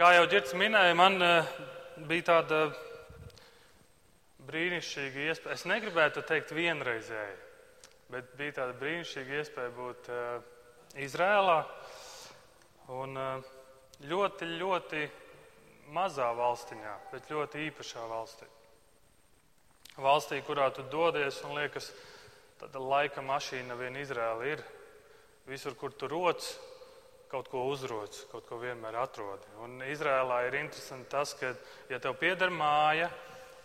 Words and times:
Kā 0.00 0.14
jau 0.16 0.22
Girts 0.32 0.54
minēja, 0.56 0.94
man 0.96 1.20
uh, 1.20 1.48
bija 2.08 2.24
tāda 2.24 2.58
brīnišķīga 4.48 5.26
iespēja. 5.26 5.56
Es 5.58 5.66
negribētu 5.68 6.22
teikt 6.24 6.54
vienreizēji, 6.56 7.34
bet 8.08 8.30
bija 8.38 8.54
tāda 8.62 8.78
brīnišķīga 8.80 9.36
iespēja 9.42 9.74
būt 9.76 10.08
uh, 10.08 10.38
Izrēlā 11.04 11.58
un 12.96 13.20
uh, 13.20 13.52
ļoti, 14.08 14.48
ļoti 14.62 15.04
mazā 15.92 16.30
valstiņā, 16.40 16.96
bet 17.12 17.28
ļoti 17.36 17.66
īpašā 17.66 18.08
valstī. 18.08 18.48
Valstī, 20.00 20.40
kurā 20.48 20.70
tu 20.72 20.88
dodies 20.88 21.44
un 21.44 21.58
liekas, 21.60 21.92
tāda 22.64 22.80
laika 22.80 23.20
mašīna 23.20 23.76
vien 23.76 24.00
Izrēla 24.00 24.48
ir. 24.48 24.64
Visur, 25.52 25.76
kur 25.76 25.92
tu 25.92 26.08
roc, 26.08 26.54
kaut 27.30 27.48
ko 27.50 27.66
uzroc, 27.70 28.16
kaut 28.32 28.46
ko 28.48 28.58
vienmēr 28.58 28.96
atrodi. 28.98 29.46
Un 29.62 29.78
Izrēlā 29.86 30.42
ir 30.48 30.56
interesanti 30.64 31.10
tas, 31.12 31.34
ka, 31.38 31.52
ja 31.90 32.00
tev 32.02 32.16
pieder 32.18 32.50
māja, 32.50 33.10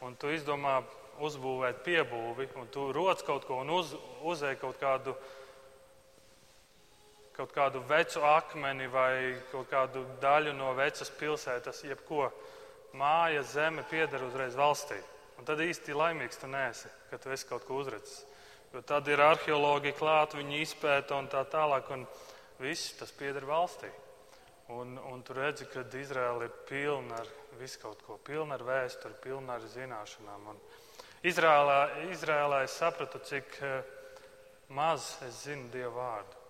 un 0.05 0.13
tu 0.21 0.29
izdomā 0.29 0.79
uzbūvēt 1.25 1.81
piebūvi, 1.85 2.49
un 2.59 2.69
tu 2.73 2.91
roc 2.93 3.23
kaut 3.25 3.47
ko 3.47 3.61
un 3.63 3.71
uz, 3.73 3.95
uzēj 4.27 4.59
kaut 4.61 4.77
kādu, 4.81 5.15
kaut 7.35 7.55
kādu 7.55 7.81
vecu 7.89 8.21
akmeni 8.27 8.87
vai 8.91 9.33
kaut 9.51 9.71
kādu 9.71 10.05
daļu 10.21 10.53
no 10.55 10.75
vecas 10.77 11.09
pilsētas, 11.19 11.81
jebko, 11.87 12.29
māja, 12.95 13.43
zeme 13.49 13.83
pieder 13.89 14.23
uzreiz 14.27 14.55
valstī. 14.55 14.99
Un 15.39 15.47
tad 15.47 15.59
īsti 15.59 15.95
laimīgs 15.95 16.39
tu 16.39 16.47
nēsi, 16.47 16.91
ka 17.09 17.19
tu 17.19 17.33
esi 17.33 17.47
kaut 17.49 17.65
ko 17.67 17.81
uzredzis. 17.81 18.23
Jo 18.75 18.81
tad 18.83 19.07
ir 19.07 19.21
arheologi 19.23 19.93
klāt, 19.95 20.35
viņi 20.35 20.61
izpēta 20.63 21.17
un 21.19 21.27
tā 21.31 21.43
tālāk. 21.47 21.91
Un, 21.95 22.05
Viss 22.59 22.95
tas 22.99 23.11
pieder 23.11 23.45
valstī. 23.47 23.89
Un, 24.73 24.95
un 24.97 25.21
tu 25.21 25.35
redzi, 25.37 25.67
ka 25.69 25.83
Izraela 25.99 26.47
ir 26.47 26.53
pilna 26.65 27.19
ar 27.19 27.27
visu 27.59 27.79
kaut 27.83 28.01
ko, 28.01 28.17
pilna 28.17 28.55
ar 28.57 28.63
vēsturi, 28.65 29.19
pilna 29.21 29.59
ar 29.59 29.67
zināšanām. 29.75 30.47
Un 30.49 30.63
Izrēlā, 31.25 31.77
Izrēlā 32.13 32.63
es 32.65 32.73
sapratu, 32.79 33.21
cik 33.25 33.59
uh, 33.61 33.77
maz 34.73 35.15
es 35.27 35.43
zinu 35.45 35.69
Dievu 35.73 35.93
vārdu. 35.99 36.41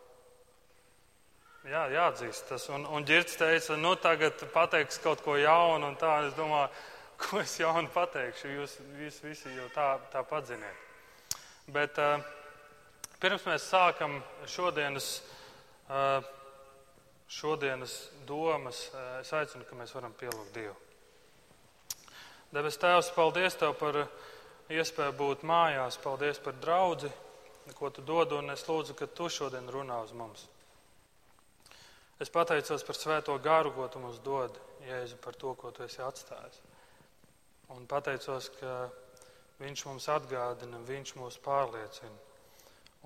Jā, 1.65 1.85
jāatzīst 1.89 2.49
tas. 2.49 2.67
Un, 2.69 2.85
un 2.85 3.05
Girts 3.07 3.39
teica, 3.39 3.75
nu 3.79 3.95
tagad 3.97 4.43
pateiks 4.53 4.99
kaut 5.01 5.23
ko 5.25 5.35
jaunu, 5.39 5.89
un 5.89 5.95
tā 5.99 6.11
es 6.27 6.35
domāju, 6.37 6.69
ko 7.23 7.41
es 7.41 7.55
jaunu 7.59 7.91
pateikšu. 7.93 8.51
Jūs, 8.53 8.79
jūs 9.01 9.21
visi 9.25 9.55
jau 9.57 9.67
tā, 9.75 9.95
tā 10.13 10.23
padziniet. 10.27 10.83
Bet 11.73 11.97
uh, 11.99 12.19
pirms 13.19 13.47
mēs 13.49 13.65
sākam 13.71 14.19
šodienas 14.47 15.17
šodienas 17.27 18.09
domas, 18.27 18.89
es 19.21 19.33
aicinu, 19.33 19.65
ka 19.67 19.77
mēs 19.77 19.93
varam 19.95 20.13
pielūgt 20.17 20.53
Dievu. 20.55 20.75
Debes 22.55 22.77
Tēvs, 22.79 23.11
paldies 23.15 23.57
Tev 23.59 23.73
par 23.77 24.05
iespēju 24.71 25.13
būt 25.17 25.45
mājās, 25.45 25.97
paldies 26.01 26.39
par 26.41 26.55
draugu, 26.61 27.09
ko 27.77 27.89
Tu 27.89 28.03
dod, 28.05 28.31
un 28.37 28.53
es 28.53 28.65
lūdzu, 28.67 28.95
ka 28.97 29.07
Tu 29.07 29.29
šodien 29.29 29.67
runā 29.69 29.97
uz 30.05 30.13
mums. 30.13 30.45
Es 32.21 32.31
pateicos 32.31 32.85
par 32.87 32.95
svēto 32.95 33.35
garu, 33.43 33.73
ko 33.75 33.89
Tu 33.91 33.99
mums 33.99 34.21
dod, 34.23 34.55
Jēzu, 34.85 35.17
par 35.21 35.35
to, 35.35 35.53
ko 35.59 35.71
Tu 35.75 35.83
esi 35.83 36.01
atstājis. 36.05 36.61
Un 37.75 37.89
pateicos, 37.89 38.51
ka 38.59 38.85
Viņš 39.59 39.85
mums 39.87 40.07
atgādina, 40.11 40.81
Viņš 40.83 41.13
mūs 41.15 41.37
pārliecina. 41.43 42.15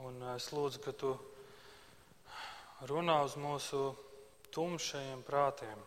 Un 0.05 0.21
es 0.35 0.49
lūdzu, 0.53 0.81
ka 0.83 0.93
Tu 0.93 1.11
runā 2.87 3.17
uz 3.25 3.35
mūsu 3.35 3.91
tumšajiem 4.55 5.23
prātiem, 5.27 5.79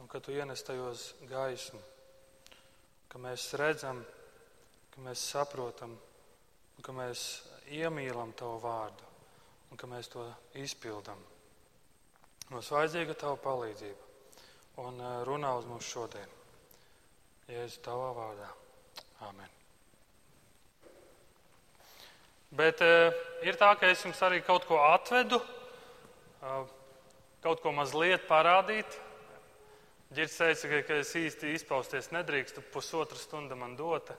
un 0.00 0.08
ka 0.10 0.20
tu 0.20 0.34
ienes 0.34 0.62
tajos 0.66 1.14
gaismu, 1.30 1.80
ka 3.08 3.20
mēs 3.22 3.46
redzam, 3.60 4.02
ka 4.92 5.04
mēs 5.06 5.24
saprotam, 5.32 5.94
un 6.76 6.84
ka 6.84 6.92
mēs 6.92 7.24
iemīlam 7.72 8.34
tavu 8.36 8.60
vārdu, 8.60 9.08
un 9.70 9.80
ka 9.80 9.88
mēs 9.88 10.10
to 10.12 10.26
izpildam. 10.60 11.18
Mums 12.52 12.70
vajadzīga 12.70 13.16
tava 13.16 13.40
palīdzība, 13.40 14.12
un 14.84 15.00
eh, 15.00 15.18
runā 15.24 15.56
uz 15.58 15.66
mums 15.70 15.88
šodien. 15.88 16.40
Jēzu 17.48 17.80
tavā 17.84 18.12
vārdā. 18.16 18.46
Āmen. 19.24 19.50
Bet 22.54 22.80
e, 22.84 23.10
ir 23.44 23.58
tā, 23.58 23.72
ka 23.76 23.88
es 23.90 24.04
jums 24.04 24.20
arī 24.22 24.38
kaut 24.46 24.64
ko 24.68 24.78
atvedu 24.84 25.40
kaut 27.44 27.62
ko 27.64 27.72
mazliet 27.72 28.26
parādīt. 28.28 29.00
Girts 30.14 30.36
teica, 30.38 30.82
ka 30.86 30.98
es 31.00 31.12
īsti 31.16 31.54
izpausties 31.56 32.10
nedrīkstu, 32.14 32.62
pusotra 32.72 33.18
stunda 33.18 33.56
man 33.58 33.74
dota. 33.76 34.14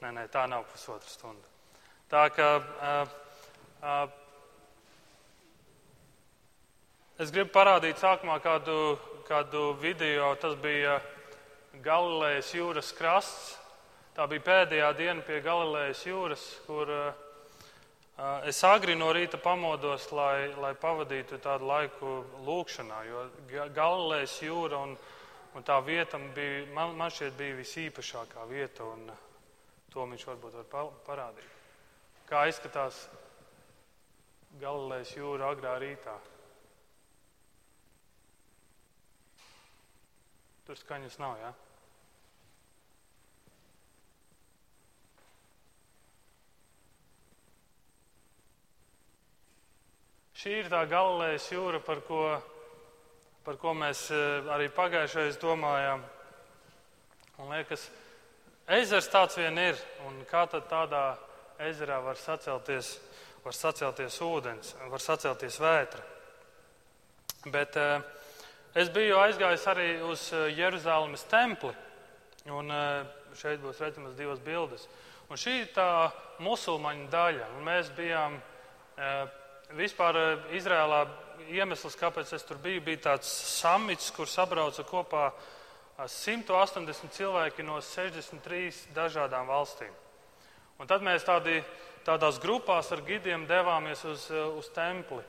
Nē, 0.00 0.12
nē, 0.16 0.26
tā 0.32 0.46
nav 0.48 0.66
pusotra 0.70 1.08
stunda. 1.10 1.48
Tā 2.10 2.26
kā 2.34 2.48
uh, 2.60 3.14
uh, 3.82 4.06
es 7.20 7.32
gribu 7.34 7.52
parādīt 7.54 8.00
sākumā 8.00 8.38
kādu, 8.44 8.76
kādu 9.28 9.72
video. 9.80 10.30
Tas 10.40 10.56
bija 10.60 11.00
Galilejas 11.84 12.52
jūras 12.54 12.92
krasts. 12.96 13.56
Tā 14.16 14.26
bija 14.30 14.46
pēdējā 14.48 14.92
diena 14.98 15.24
pie 15.24 15.40
Galilejas 15.44 16.04
jūras, 16.06 16.46
kur 16.66 16.90
uh, 16.90 17.29
Es 18.44 18.58
agri 18.68 18.94
no 18.98 19.08
rīta 19.16 19.38
pamodos, 19.40 20.10
lai, 20.12 20.50
lai 20.60 20.74
pavadītu 20.76 21.38
tādu 21.40 21.68
laiku 21.70 22.10
lūkšanā, 22.44 22.98
jo 23.08 23.22
Galilejas 23.72 24.34
jūra 24.44 24.82
un, 24.84 24.92
un 25.56 25.64
tā 25.64 25.78
vieta 25.84 26.20
bija, 26.34 26.66
man, 26.76 26.92
man 26.98 27.14
šķiet 27.14 27.38
bija 27.38 27.56
visīpašākā 27.62 28.44
vieta, 28.50 28.84
un 28.84 29.08
to 29.92 30.04
viņš 30.10 30.26
varbūt 30.28 30.58
var 30.60 30.92
parādīt. 31.06 31.56
Kā 32.28 32.44
izskatās 32.50 33.06
Galilejas 34.60 35.16
jūra 35.16 35.54
agrā 35.54 35.78
rītā? 35.80 36.18
Tur 40.68 40.78
skaņas 40.78 41.18
nav, 41.22 41.40
jā? 41.40 41.48
Ja? 41.54 41.69
Šī 50.40 50.54
ir 50.56 50.68
tā 50.72 50.78
Galilejas 50.88 51.50
jūra, 51.52 51.82
par 51.84 51.98
ko, 52.06 52.22
par 53.44 53.58
ko 53.60 53.74
mēs 53.76 54.06
eh, 54.08 54.46
arī 54.48 54.70
pagājušajā 54.72 55.34
domājām. 55.36 56.00
Man 57.36 57.50
liekas, 57.52 57.82
ezers 58.78 59.10
tāds 59.12 59.36
vien 59.36 59.58
ir, 59.60 59.76
un 60.08 60.14
kā 60.30 60.46
tad 60.48 60.64
tādā 60.70 61.02
ezerā 61.60 61.98
var 62.00 62.16
sacelties, 62.16 62.94
var 63.44 63.52
sacelties 63.58 64.16
ūdens, 64.24 64.70
var 64.88 65.04
sacelties 65.04 65.58
vētra. 65.60 66.00
Bet 67.52 67.76
eh, 67.76 67.98
es 68.80 68.88
biju 68.94 69.18
aizgājis 69.20 69.66
arī 69.74 69.90
uz 70.08 70.22
eh, 70.32 70.46
Jeruzalemes 70.56 71.26
templi, 71.28 71.74
un 72.48 72.72
šeit 73.36 73.60
būs 73.60 73.82
redzamas 73.84 74.16
divas 74.16 74.40
bildes. 74.40 74.88
Un 75.28 75.36
šī 75.36 75.58
ir 75.66 75.68
tā 75.76 76.08
musulmaņu 76.40 77.10
daļa, 77.12 77.50
un 77.58 77.68
mēs 77.68 77.92
bijām 78.00 78.40
Vispār 79.78 80.16
eh, 80.18 80.44
Izrēlā 80.58 81.04
iemesls, 81.54 81.94
kāpēc 81.98 82.32
es 82.34 82.46
tur 82.46 82.58
biju, 82.62 82.82
bija 82.82 83.04
tāds 83.10 83.30
samits, 83.30 84.10
kur 84.14 84.26
sabrauca 84.26 84.82
kopā 84.86 85.28
180 86.00 87.12
cilvēki 87.14 87.66
no 87.66 87.78
63 87.84 88.88
dažādām 88.96 89.46
valstīm. 89.50 89.92
Un 90.80 90.88
tad 90.90 91.04
mēs 91.06 91.26
tādi, 91.28 91.60
tādās 92.06 92.40
grupās 92.42 92.90
ar 92.90 93.04
gidiem 93.06 93.46
devāmies 93.46 94.02
uz, 94.08 94.26
eh, 94.30 94.42
uz 94.58 94.70
templi. 94.74 95.22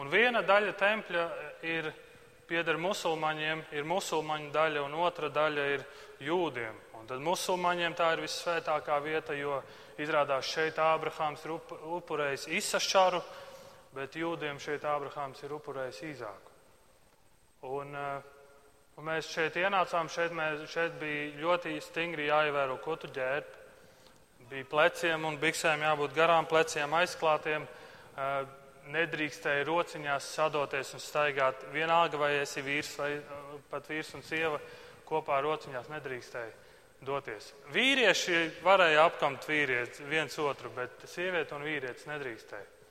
Un 0.00 0.08
viena 0.08 0.40
daļa 0.40 0.72
tempļa 0.72 1.26
ir 1.68 1.92
pieder 2.48 2.78
musulmaņiem, 2.80 3.66
ir 3.72 3.84
musulmaņu 3.84 4.50
daļa, 4.52 4.86
un 4.86 4.94
otra 5.04 5.28
daļa 5.28 5.68
ir 5.74 5.84
jūdiem. 6.20 6.80
Un 6.96 7.06
tad 7.06 7.20
musulmaņiem 7.20 7.94
tā 7.98 8.12
ir 8.14 8.24
visvētākā 8.24 9.02
vieta, 9.02 9.34
jo 9.36 9.62
izrādās 9.98 10.48
šeit 10.48 10.76
Ābrahāms 10.80 11.44
ir 11.44 11.58
upurējis 11.98 12.48
Isašaru, 12.48 13.20
bet 13.94 14.16
jūdiem 14.16 14.60
šeit 14.62 14.84
Ābrahāms 14.88 15.42
ir 15.44 15.54
upurējis 15.56 16.00
īzāku. 16.10 16.52
Un, 17.62 17.94
eh, 17.94 18.22
un 18.96 19.06
mēs 19.06 19.28
šeit 19.30 19.54
ienācām, 19.60 20.10
šeit, 20.10 20.32
mēs, 20.34 20.64
šeit 20.70 20.96
bija 21.00 21.36
ļoti 21.42 21.76
stingri 21.82 22.26
jāievēro, 22.26 22.80
ko 22.82 22.96
tu 22.96 23.08
ģērbi. 23.08 23.60
Bija 24.50 24.64
pleciem 24.68 25.24
un 25.24 25.38
biksēm 25.38 25.84
jābūt 25.86 26.16
garām 26.16 26.48
pleciem 26.48 26.90
aizklātiem. 26.90 27.68
Eh, 28.16 28.44
nedrīkstēja 28.92 29.64
rociņās 29.64 30.32
sadoties 30.34 30.92
un 30.94 31.00
staigāt. 31.00 31.62
Vienalga, 31.72 32.18
vai 32.18 32.32
esi 32.40 32.62
vīrs 32.62 32.96
vai 32.98 33.12
eh, 33.12 33.22
pat 33.70 33.86
vīrs 33.86 34.14
un 34.14 34.22
sieva, 34.26 34.58
kopā 35.06 35.38
rociņās 35.44 35.88
nedrīkstēja 35.92 36.52
doties. 37.06 37.52
Vīrieši 37.74 38.62
varēja 38.62 39.06
apkamt 39.06 39.46
vīrieti 39.48 40.06
viens 40.10 40.38
otru, 40.38 40.70
bet 40.74 41.06
sieviete 41.10 41.54
un 41.54 41.66
vīrietis 41.66 42.08
nedrīkstēja. 42.10 42.81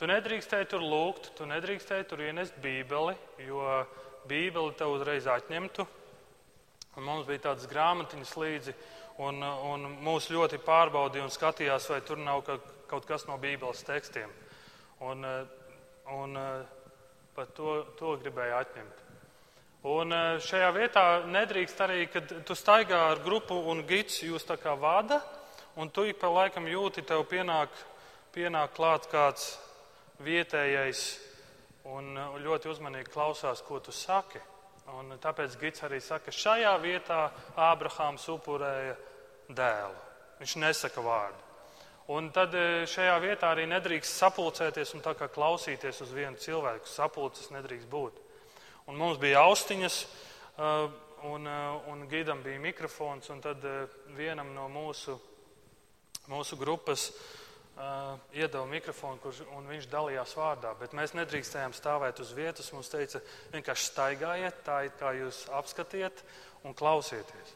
Tu 0.00 0.06
nedrīkstēji 0.08 0.64
tur 0.72 0.80
lūgt, 0.80 1.26
tu 1.36 1.44
nedrīkstēji 1.44 2.06
tur 2.08 2.22
ienest 2.24 2.54
bībeli, 2.64 3.12
jo 3.44 3.64
bībeli 4.30 4.72
tev 4.78 4.94
uzreiz 4.94 5.26
atņemtu. 5.28 5.84
Un 6.96 7.04
mums 7.04 7.26
bija 7.28 7.42
tādas 7.50 7.68
grāmatiņas 7.68 8.32
līdzi, 8.40 8.74
un, 9.20 9.44
un 9.44 9.84
mūs 10.00 10.30
ļoti 10.32 10.62
pārbaudīja 10.64 11.26
un 11.26 11.34
skatījās, 11.36 11.90
vai 11.92 12.00
tur 12.00 12.16
nav 12.16 12.40
kaut 12.48 13.04
kas 13.12 13.28
no 13.28 13.36
Bībeles 13.44 13.84
tekstiem. 13.84 14.32
Un, 15.04 15.28
un 16.16 16.42
pat 17.36 17.52
to, 17.60 17.82
to 18.00 18.16
gribēja 18.24 18.64
atņemt. 18.64 19.06
Un 19.84 20.18
šajā 20.48 20.74
vietā 20.80 21.06
nedrīkst 21.28 21.84
arī, 21.84 22.06
kad 22.08 22.38
tu 22.48 22.56
staigā 22.56 23.06
ar 23.12 23.20
grupu 23.20 23.66
un 23.68 23.84
gids 23.84 24.22
jūs 24.24 24.48
tā 24.48 24.56
kā 24.56 24.72
vada, 24.80 25.20
un 25.76 25.92
tu 25.92 26.08
ik 26.08 26.24
pa 26.24 26.32
laikam 26.32 26.72
jūti, 26.72 27.04
tev 27.04 27.28
pienāk, 27.28 27.82
pienāk 28.32 28.72
klāt 28.80 29.12
kāds 29.12 29.58
vietējais 30.24 31.02
un 31.90 32.14
ļoti 32.42 32.70
uzmanīgi 32.70 33.10
klausās, 33.12 33.62
ko 33.64 33.80
tu 33.80 33.92
saki. 33.94 34.40
Un 34.98 35.14
tāpēc 35.22 35.54
Gits 35.60 35.84
arī 35.86 36.00
saka, 36.02 36.28
ka 36.28 36.34
šajā 36.34 36.72
vietā 36.82 37.20
Ābrahāms 37.56 38.26
upurēja 38.32 38.96
dēlu. 39.48 40.00
Viņš 40.40 40.56
nesaka 40.62 41.04
vārdu. 41.04 41.46
Un 42.10 42.32
tad 42.34 42.54
e, 42.58 42.86
šajā 42.90 43.14
vietā 43.22 43.52
arī 43.52 43.68
nedrīkst 43.70 44.18
sapulcēties 44.18 44.96
un 44.96 45.04
tā 45.04 45.12
kā 45.14 45.28
klausīties 45.30 46.00
uz 46.02 46.10
vienu 46.16 46.40
cilvēku. 46.42 46.90
Sapulces 46.90 47.52
nedrīkst 47.54 47.86
būt. 47.90 48.18
Un 48.90 48.98
mums 48.98 49.20
bija 49.22 49.44
austiņas, 49.46 49.98
e, 50.02 50.72
un, 51.30 51.46
un 51.92 52.08
Gidam 52.10 52.42
bija 52.42 52.58
mikrofons, 52.58 53.30
un 53.30 53.44
tad 53.44 53.62
vienam 54.16 54.50
no 54.56 54.66
mūsu, 54.72 55.14
mūsu 56.32 56.58
grupas 56.58 57.10
uh, 57.12 57.39
iedeva 58.36 58.64
mikrofonu, 58.68 59.20
kurš, 59.22 59.42
un 59.56 59.68
viņš 59.70 59.88
dalījās 59.92 60.34
vārdā. 60.38 60.72
Bet 60.80 60.94
mēs 60.96 61.14
nedrīkstējām 61.16 61.74
stāvēt 61.76 62.20
uz 62.22 62.32
vietas. 62.36 62.72
Mums 62.74 62.90
teica, 62.92 63.22
vienkārši 63.54 63.90
staigājiet, 63.92 64.62
tā 64.66 64.82
it 64.88 64.96
kā 65.00 65.14
jūs 65.16 65.44
apskatiet 65.56 66.24
un 66.68 66.76
klausieties. 66.76 67.54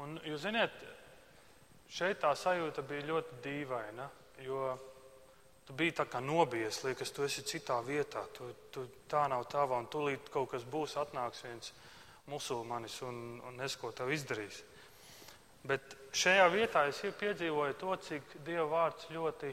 Un, 0.00 0.16
jūs 0.24 0.46
ziniet, 0.46 0.74
šeit 1.92 2.22
tā 2.22 2.32
sajūta 2.38 2.84
bija 2.86 3.08
ļoti 3.10 3.40
dīvaina, 3.44 4.08
jo 4.46 4.72
tu 5.68 5.76
biji 5.76 5.98
tā 6.00 6.06
kā 6.10 6.22
nobijies, 6.24 6.82
liekas, 6.86 7.12
tu 7.14 7.26
esi 7.26 7.44
citā 7.46 7.76
vietā, 7.86 8.24
tu, 8.34 8.48
tu, 8.72 8.86
tā 9.10 9.26
nav 9.30 9.44
tava, 9.52 9.78
un 9.78 9.86
tūlīt 9.92 10.32
kaut 10.32 10.50
kas 10.54 10.64
būs, 10.66 10.96
atnāks 10.98 11.44
viens 11.46 11.72
musulmanis 12.30 12.96
un, 13.06 13.40
un 13.46 13.60
nes 13.60 13.76
ko 13.78 13.92
tev 13.94 14.10
izdarīs. 14.14 14.64
Bet 15.68 15.96
šajā 16.16 16.46
vietā 16.52 16.86
es 16.88 17.02
piedzīvoju 17.20 17.76
to, 17.80 17.96
cik 18.06 18.38
Dieva 18.46 18.64
vārds 18.70 19.10
ļoti 19.12 19.52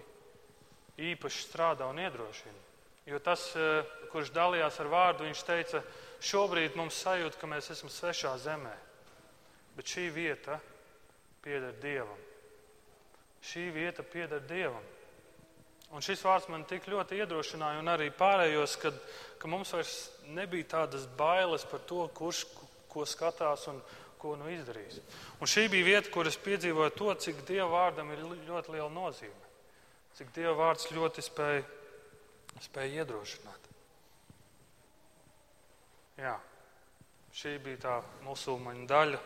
īpaši 1.11 1.43
strādā 1.43 1.89
un 1.89 1.99
iedrošina. 1.99 2.63
Jo 3.07 3.19
tas, 3.23 3.55
eh, 3.55 3.83
kurš 4.11 4.31
dalījās 4.35 4.79
ar 4.79 4.87
vārdu, 4.91 5.27
viņš 5.27 5.43
teica, 5.47 5.83
šobrīd 6.19 6.75
mums 6.75 7.03
sajūt, 7.03 7.37
ka 7.39 7.47
mēs 7.47 7.71
esam 7.71 7.89
svešā 7.89 8.37
zemē, 8.37 8.73
bet 9.75 9.85
šī 9.85 10.09
vieta 10.11 10.59
pieder 11.41 11.73
Dievam. 11.81 12.19
Šī 13.43 13.71
vieta 13.71 14.03
pieder 14.03 14.39
Dievam. 14.39 14.83
Un 15.95 16.03
šis 16.03 16.23
vārds 16.23 16.49
man 16.51 16.65
tik 16.67 16.89
ļoti 16.91 17.21
iedrošināja, 17.21 17.79
un 17.79 17.87
arī 17.87 18.09
pārējos, 18.11 18.75
kad, 18.81 18.97
ka 19.39 19.47
mums 19.47 19.71
vairs 19.71 20.09
nebija 20.27 20.67
tādas 20.73 21.05
bailes 21.05 21.63
par 21.63 21.79
to, 21.87 22.07
kurš 22.07 22.43
ko 22.91 23.05
skatās 23.07 23.69
un, 23.71 23.79
ko 24.17 24.35
nu 24.37 24.49
izdarīs. 24.51 24.99
Un 25.41 25.49
šī 25.49 25.67
bija 25.71 25.87
vieta, 25.91 26.11
kur 26.13 26.27
es 26.29 26.37
piedzīvoju 26.41 26.93
to, 26.97 27.13
cik 27.21 27.43
Dieva 27.47 27.67
vārdam 27.71 28.11
ir 28.13 28.23
ļoti 28.47 28.73
liela 28.73 28.89
nozīme. 28.93 29.45
Cik 30.17 30.33
Dieva 30.35 30.55
vārds 30.57 30.89
ļoti 30.93 31.23
spēja, 31.25 31.63
spēja 32.65 33.03
iedrošināt. 33.03 33.67
Jā, 36.17 36.33
šī 37.37 37.57
bija 37.61 37.83
tā 37.83 37.97
musulmaņu 38.25 38.87
daļa. 38.89 39.19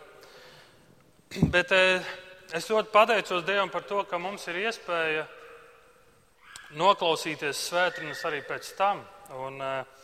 Bet 1.55 1.71
eh, 1.77 2.11
es 2.51 2.67
ļoti 2.67 2.91
pateicos 2.91 3.45
Dievam 3.47 3.71
par 3.71 3.87
to, 3.87 4.03
ka 4.03 4.19
mums 4.19 4.47
ir 4.51 4.59
iespēja 4.65 5.23
noklausīties 6.75 7.65
svētdienas 7.69 8.25
arī 8.27 8.43
pēc 8.47 8.75
tam. 8.75 9.05
Un, 9.39 9.63
eh, 9.63 9.97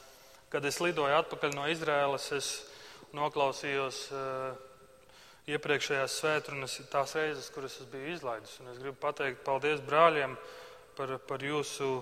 kad 0.48 0.64
es 0.64 0.80
lidoju 0.80 1.12
atpakaļ 1.20 1.56
no 1.58 1.68
Izraēlas, 1.68 2.32
es 2.38 2.48
noklausījos 3.16 4.00
uh, 4.12 4.67
iepriekšējās 5.48 6.16
svētdienas, 6.20 6.76
tās 6.92 7.16
reizes, 7.16 7.50
kuras 7.56 7.78
es 7.80 7.88
biju 7.88 8.12
izlaidis. 8.14 8.58
Un 8.62 8.72
es 8.74 8.80
gribu 8.82 8.98
pateikt 9.00 9.46
paldies 9.48 9.80
brāļiem 9.88 10.36
par, 10.98 11.16
par 11.30 11.44
jūsu 11.44 12.02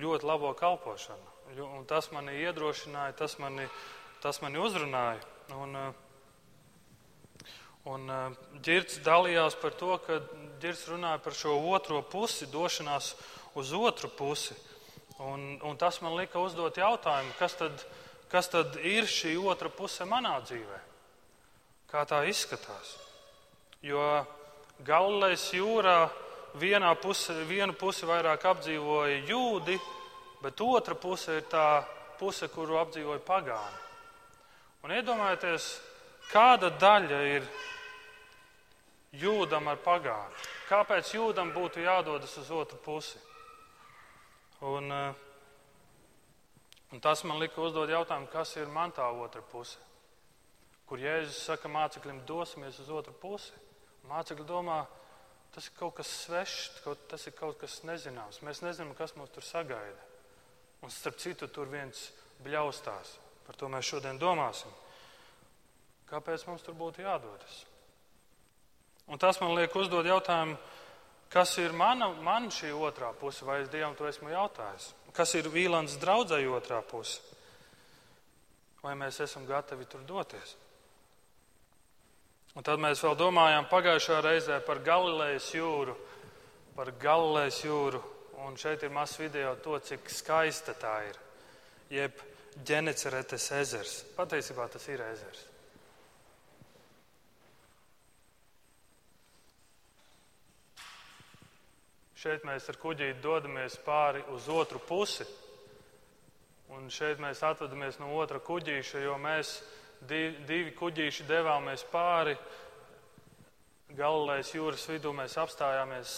ļoti 0.00 0.28
labo 0.28 0.52
kalpošanu. 0.58 1.32
Un 1.64 1.84
tas 1.88 2.10
mani 2.12 2.36
iedrošināja, 2.42 3.16
tas 3.16 3.38
mani, 3.40 3.66
tas 4.20 4.40
mani 4.44 4.60
uzrunāja. 4.60 5.22
Un, 5.56 5.76
un 7.88 8.14
ģirts 8.64 9.00
dalījās 9.06 9.56
par 9.60 9.76
to, 9.80 9.96
ka 10.04 10.20
ģirts 10.60 10.86
runāja 10.92 11.20
par 11.24 11.36
šo 11.36 11.56
otro 11.72 12.02
pusi, 12.02 12.48
došanās 12.52 13.14
uz 13.60 13.74
otru 13.76 14.12
pusi. 14.12 14.56
Un, 15.24 15.54
un 15.62 15.76
tas 15.78 16.00
man 16.02 16.16
lika 16.18 16.42
uzdot 16.42 16.76
jautājumu, 16.80 17.36
kas 17.38 17.54
tad, 17.60 17.84
kas 18.32 18.50
tad 18.50 18.80
ir 18.82 19.06
šī 19.08 19.38
otra 19.40 19.70
puse 19.72 20.04
manā 20.10 20.40
dzīvēm? 20.42 20.83
Kā 21.94 22.02
tā 22.10 22.24
izskatās. 22.26 22.96
Jo 23.84 24.02
Galilejas 24.82 25.46
jūrā 25.54 26.08
vienā 26.58 26.90
puse, 26.98 27.36
vienu 27.46 27.76
pusi 27.78 28.08
vairāk 28.08 28.48
apdzīvoja 28.50 29.20
jūdi, 29.28 29.76
bet 30.42 30.62
otra 30.64 30.96
puse 30.98 31.38
ir 31.38 31.46
tā 31.50 31.84
puse, 32.18 32.48
kuru 32.50 32.80
apdzīvoja 32.82 33.22
pagāni. 33.26 33.78
Un 34.84 34.96
iedomājieties, 34.96 35.68
kāda 36.32 36.72
daļa 36.80 37.20
ir 37.36 37.46
jūdam 39.22 39.70
ar 39.70 39.78
pagāni. 39.84 40.42
Kāpēc 40.66 41.14
jūdam 41.14 41.54
būtu 41.54 41.84
jādodas 41.84 42.34
uz 42.42 42.50
otru 42.50 42.80
pusi? 42.82 43.22
Un, 44.64 44.90
eh, 44.90 45.14
un 46.92 47.00
tas 47.00 47.24
man 47.24 47.38
lika 47.38 47.60
uzdot 47.60 47.88
jautājumu, 47.88 48.30
kas 48.32 48.56
ir 48.56 48.66
man 48.66 48.92
tā 48.92 49.06
otra 49.12 49.42
puse 49.42 49.78
kur 50.88 51.00
Jēzus 51.00 51.40
saka 51.48 51.70
mācekļiem, 51.72 52.24
dosimies 52.28 52.78
uz 52.82 52.90
otru 52.92 53.14
pusi. 53.20 53.56
Mācekļi 54.08 54.46
domā, 54.48 54.82
tas 55.54 55.68
ir 55.68 55.76
kaut 55.78 55.96
kas 55.98 56.10
svešs, 56.24 56.82
tas 57.08 57.26
ir 57.28 57.36
kaut 57.38 57.58
kas 57.60 57.80
nezināms. 57.88 58.42
Mēs 58.44 58.60
nezinām, 58.64 58.92
kas 58.98 59.16
mums 59.16 59.32
tur 59.32 59.46
sagaida. 59.46 60.10
Un 60.84 60.92
starp 60.92 61.16
citu, 61.22 61.48
tur 61.48 61.70
viens 61.72 62.10
bļaustās. 62.44 63.14
Par 63.46 63.56
to 63.56 63.70
mēs 63.72 63.88
šodien 63.88 64.20
domāsim. 64.20 64.72
Kāpēc 66.10 66.44
mums 66.48 66.64
tur 66.64 66.76
būtu 66.76 67.04
jādodas? 67.04 67.62
Un 69.08 69.20
tas 69.20 69.40
man 69.40 69.54
liek 69.56 69.72
uzdot 69.76 70.06
jautājumu, 70.08 70.56
kas 71.32 71.56
ir 71.60 71.72
mana, 71.76 72.10
man 72.24 72.50
šī 72.52 72.72
otrā 72.76 73.10
puse, 73.16 73.44
vai 73.44 73.62
es 73.62 73.72
Dievam 73.72 73.96
to 73.96 74.08
esmu 74.08 74.32
jautājis? 74.32 74.92
Kas 75.14 75.34
ir 75.38 75.48
Vīlāns 75.52 75.96
draudzēji 76.00 76.50
otrā 76.52 76.80
puse? 76.88 77.20
Vai 78.84 78.94
mēs 79.00 79.20
esam 79.24 79.46
gatavi 79.48 79.86
tur 79.88 80.04
doties? 80.08 80.56
Un 82.54 82.62
tad 82.62 82.78
mēs 82.78 83.00
vēl 83.02 83.16
domājām 83.18 83.64
pagājušā 83.66 84.20
reizē 84.22 84.60
par 84.62 84.78
Galilejas 84.86 85.48
jūru, 85.56 85.96
par 86.76 86.92
Galilejas 87.02 87.58
jūru. 87.64 87.98
Un 88.46 88.54
šeit 88.60 88.84
ir 88.86 88.92
mazs 88.94 89.18
video 89.18 89.56
to, 89.64 89.74
cik 89.82 90.06
skaista 90.12 90.74
tā 90.78 90.94
ir. 91.08 91.18
Jeb 91.90 92.22
ģeneceretes 92.62 93.48
ezers. 93.58 93.96
Patiesībā 94.14 94.68
tas 94.70 94.86
ir 94.92 95.02
ezers. 95.02 95.42
Šeit 102.24 102.46
mēs 102.46 102.70
ar 102.70 102.78
kuģīti 102.80 103.20
dodamies 103.20 103.80
pāri 103.84 104.22
uz 104.32 104.46
otru 104.48 104.78
pusi. 104.78 105.26
Un 106.72 106.86
šeit 106.86 107.18
mēs 107.20 107.42
atvadamies 107.44 107.98
no 107.98 108.14
otra 108.14 108.38
kuģīša, 108.40 109.02
jo 109.02 109.18
mēs 109.20 109.58
divi, 109.58 109.83
divi 110.08 110.72
kuģīši 110.76 111.26
devāmies 111.28 111.84
pāri 111.92 112.36
Galilejas 113.94 114.50
jūras 114.54 114.86
vidū. 114.90 115.12
Mēs 115.14 115.36
apstājāmies, 115.38 116.14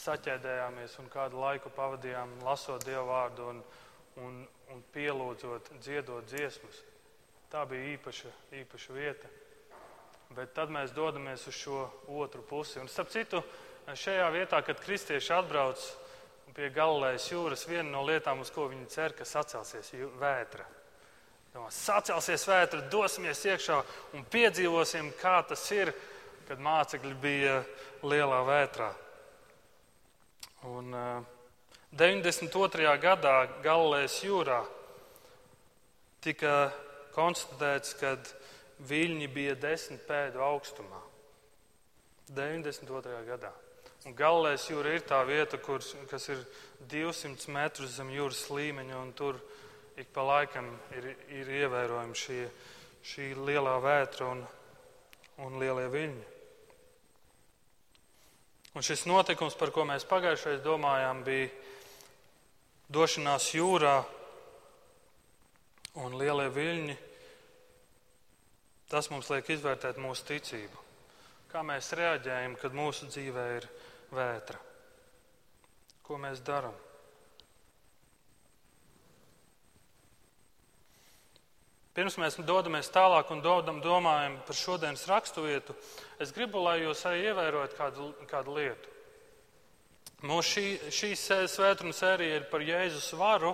saķēdējāmies 0.00 0.98
un 1.02 1.10
kādu 1.12 1.38
laiku 1.42 1.70
pavadījām 1.76 2.40
lasot 2.44 2.84
Dievu 2.86 3.06
vārdu 3.12 3.46
un, 3.52 3.62
un, 4.24 4.40
un 4.74 4.82
pielūdzot, 4.94 5.70
dziedot 5.78 6.26
dziesmas. 6.30 6.82
Tā 7.52 7.62
bija 7.70 7.92
īpaša, 7.94 8.32
īpaša 8.64 8.96
vieta. 8.96 9.30
Bet 10.34 10.54
tad 10.56 10.72
mēs 10.74 10.94
dodamies 10.96 11.46
uz 11.46 11.54
šo 11.54 11.84
otru 12.10 12.42
pusi. 12.42 12.80
Un, 12.82 12.90
starp 12.90 13.12
citu, 13.14 13.44
šajā 13.86 14.26
vietā, 14.34 14.58
kad 14.66 14.80
kristieši 14.82 15.36
atbrauc 15.36 15.84
pie 16.54 16.70
Galilejas 16.74 17.28
jūras, 17.30 17.68
viena 17.70 17.90
no 17.92 18.02
lietām, 18.06 18.42
uz 18.42 18.50
ko 18.54 18.66
viņi 18.72 18.90
cer, 18.90 19.14
ka 19.14 19.26
sacelsies 19.28 19.92
vētra. 20.18 20.66
Sacelsies 21.54 22.48
vētra, 22.50 22.82
dosimies 22.90 23.44
iekšā 23.46 23.76
un 24.16 24.24
piedzīvosim, 24.30 25.12
kā 25.20 25.36
tas 25.46 25.62
ir, 25.70 25.92
kad 26.48 26.58
mācekļi 26.58 27.14
bija 27.22 27.60
lielā 28.02 28.40
vētrā. 28.48 28.90
Un, 30.66 30.90
uh, 30.90 31.22
92. 31.94 32.88
gadā 32.98 33.36
Galilejas 33.62 34.16
jūrā 34.24 34.64
tika 36.24 36.72
konstatēts, 37.14 37.94
ka 38.00 38.16
viļņi 38.88 39.28
bija 39.30 39.54
desmit 39.54 40.02
pēdu 40.08 40.42
augstumā. 40.42 40.98
92. 42.34 43.20
gadā. 43.28 43.52
Un 44.04 44.16
Galilējas 44.16 44.66
jūra 44.68 44.94
ir 44.96 45.04
tā 45.08 45.20
vieta, 45.24 45.56
kur, 45.60 45.84
kas 46.10 46.26
ir 46.32 46.40
200 46.90 47.52
metrus 47.52 47.94
zem 47.96 48.10
jūras 48.12 48.42
līmeņa, 48.52 48.98
un 49.00 49.12
tur 49.16 49.38
ik 49.96 50.10
pa 50.14 50.24
laikam 50.26 50.68
ir, 50.96 51.10
ir 51.30 51.50
ievērojama 51.62 52.16
šī, 52.18 52.38
šī 53.06 53.28
lielā 53.38 53.74
vētra 53.82 54.30
un, 54.32 54.42
un 55.44 55.58
lielie 55.62 55.86
viļņi. 55.92 56.24
Un 58.74 58.82
šis 58.82 59.04
notikums, 59.06 59.54
par 59.54 59.70
ko 59.70 59.84
mēs 59.86 60.06
pagājušajā 60.10 60.58
domājām, 60.64 61.22
bija 61.26 61.50
došanās 62.90 63.52
jūrā 63.54 64.00
un 66.02 66.16
lielie 66.18 66.48
viļņi. 66.50 66.96
Tas 68.90 69.08
mums 69.14 69.30
liek 69.30 69.46
izvērtēt 69.54 70.00
mūsu 70.02 70.26
ticību. 70.32 70.82
Kā 71.54 71.62
mēs 71.62 71.92
reaģējam, 71.94 72.58
kad 72.58 72.74
mūsu 72.74 73.06
dzīvē 73.12 73.46
ir 73.60 73.68
vētra? 74.14 74.58
Ko 76.02 76.18
mēs 76.20 76.42
darām? 76.44 76.74
Pirms 81.94 82.16
mēs 82.18 82.40
dodamies 82.42 82.90
tālāk 82.90 83.28
un 83.30 83.42
dodam, 83.42 83.78
domājam 83.82 84.40
par 84.46 84.56
šodienas 84.58 85.04
raksturvietu, 85.06 85.76
es 86.18 86.32
gribu, 86.34 86.58
lai 86.64 86.80
jūs 86.80 87.04
arī 87.06 87.28
ievērojat 87.28 87.76
kādu, 87.78 88.08
kādu 88.26 88.56
lietu. 88.56 88.90
Mūsu 90.24 90.56
šī, 90.56 90.66
šī 90.96 91.10
svētdienas 91.52 92.00
sērija 92.00 92.40
ir 92.40 92.48
par 92.50 92.64
Jēzus 92.64 93.12
varu. 93.20 93.52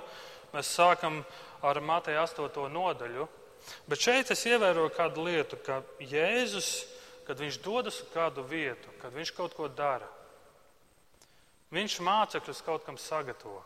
Mēs 0.55 0.71
sākam 0.73 1.21
ar 1.67 1.81
Mateja 1.83 2.23
8. 2.25 2.69
nodaļu. 2.73 3.27
Bet 3.91 4.01
šeit 4.01 4.31
es 4.33 4.47
ievēroju 4.49 4.93
kādu 4.95 5.27
lietu, 5.27 5.59
ka 5.67 5.83
Jēzus, 6.01 6.71
kad 7.27 7.43
viņš 7.43 7.59
dodas 7.65 8.01
uz 8.01 8.09
kādu 8.15 8.45
vietu, 8.47 8.89
kad 9.03 9.13
viņš 9.15 9.35
kaut 9.37 9.57
ko 9.59 9.69
dara, 9.69 10.09
viņš 11.75 11.99
mācekļus 12.07 12.65
kaut 12.67 12.87
kam 12.87 12.97
sagatavo. 12.99 13.61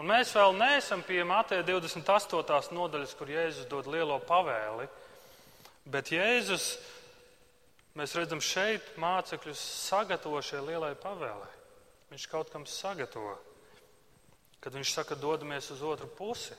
Un 0.00 0.08
mēs 0.08 0.32
vēl 0.32 0.54
neesam 0.56 1.02
pie 1.04 1.20
Mateja 1.28 1.64
28. 1.68 2.72
nodaļas, 2.72 3.12
kur 3.18 3.28
Jēzus 3.28 3.68
dod 3.68 3.90
lielo 3.92 4.16
pavēli, 4.24 4.86
bet 5.92 6.12
Jēzus, 6.14 6.78
mēs 7.98 8.14
redzam, 8.16 8.40
šeit 8.40 8.94
mācekļus 9.00 9.60
sagatavo 9.90 10.40
šai 10.40 10.62
lielai 10.64 10.94
pavēlei. 10.96 11.50
Viņš 12.12 12.24
kaut 12.28 12.52
kam 12.52 12.64
sagatavo. 12.68 13.36
Kad 14.62 14.78
viņš 14.78 14.94
saka, 14.94 15.18
dodamies 15.18 15.68
uz 15.74 15.82
otru 15.84 16.08
pusi, 16.08 16.56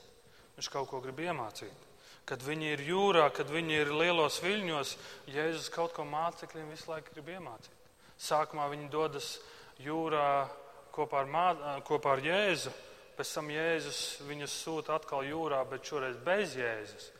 viņš 0.54 0.70
kaut 0.70 0.90
ko 0.92 1.02
grib 1.02 1.24
iemācīt. 1.24 1.90
Kad 2.24 2.40
viņi 2.40 2.70
ir 2.72 2.86
jūrā, 2.86 3.26
kad 3.34 3.50
viņi 3.50 3.80
ir 3.82 3.92
lielos 3.92 4.38
viļņos, 4.44 4.96
Jēzus 5.34 5.72
kaut 5.74 5.92
ko 5.96 6.06
mācekļiem 6.08 6.70
visu 6.70 6.90
laiku 6.92 7.16
grib 7.16 7.34
iemācīt. 7.34 7.82
Sākumā 8.20 8.70
viņi 8.70 8.90
dodas 8.92 9.34
jūrā 9.82 10.46
kopā 10.94 11.24
ar, 11.24 11.30
mā, 11.30 11.46
kopā 11.84 12.14
ar 12.14 12.22
Jēzu, 12.24 12.72
Pēc 13.14 13.34
tam 13.36 13.50
Jēzus 13.52 14.00
viņus 14.26 14.54
sūta 14.64 14.96
atkal 14.98 15.22
jūrā, 15.28 15.60
bet 15.70 15.86
šoreiz 15.86 16.16
bez 16.24 16.56
Jēzus. 16.58 17.10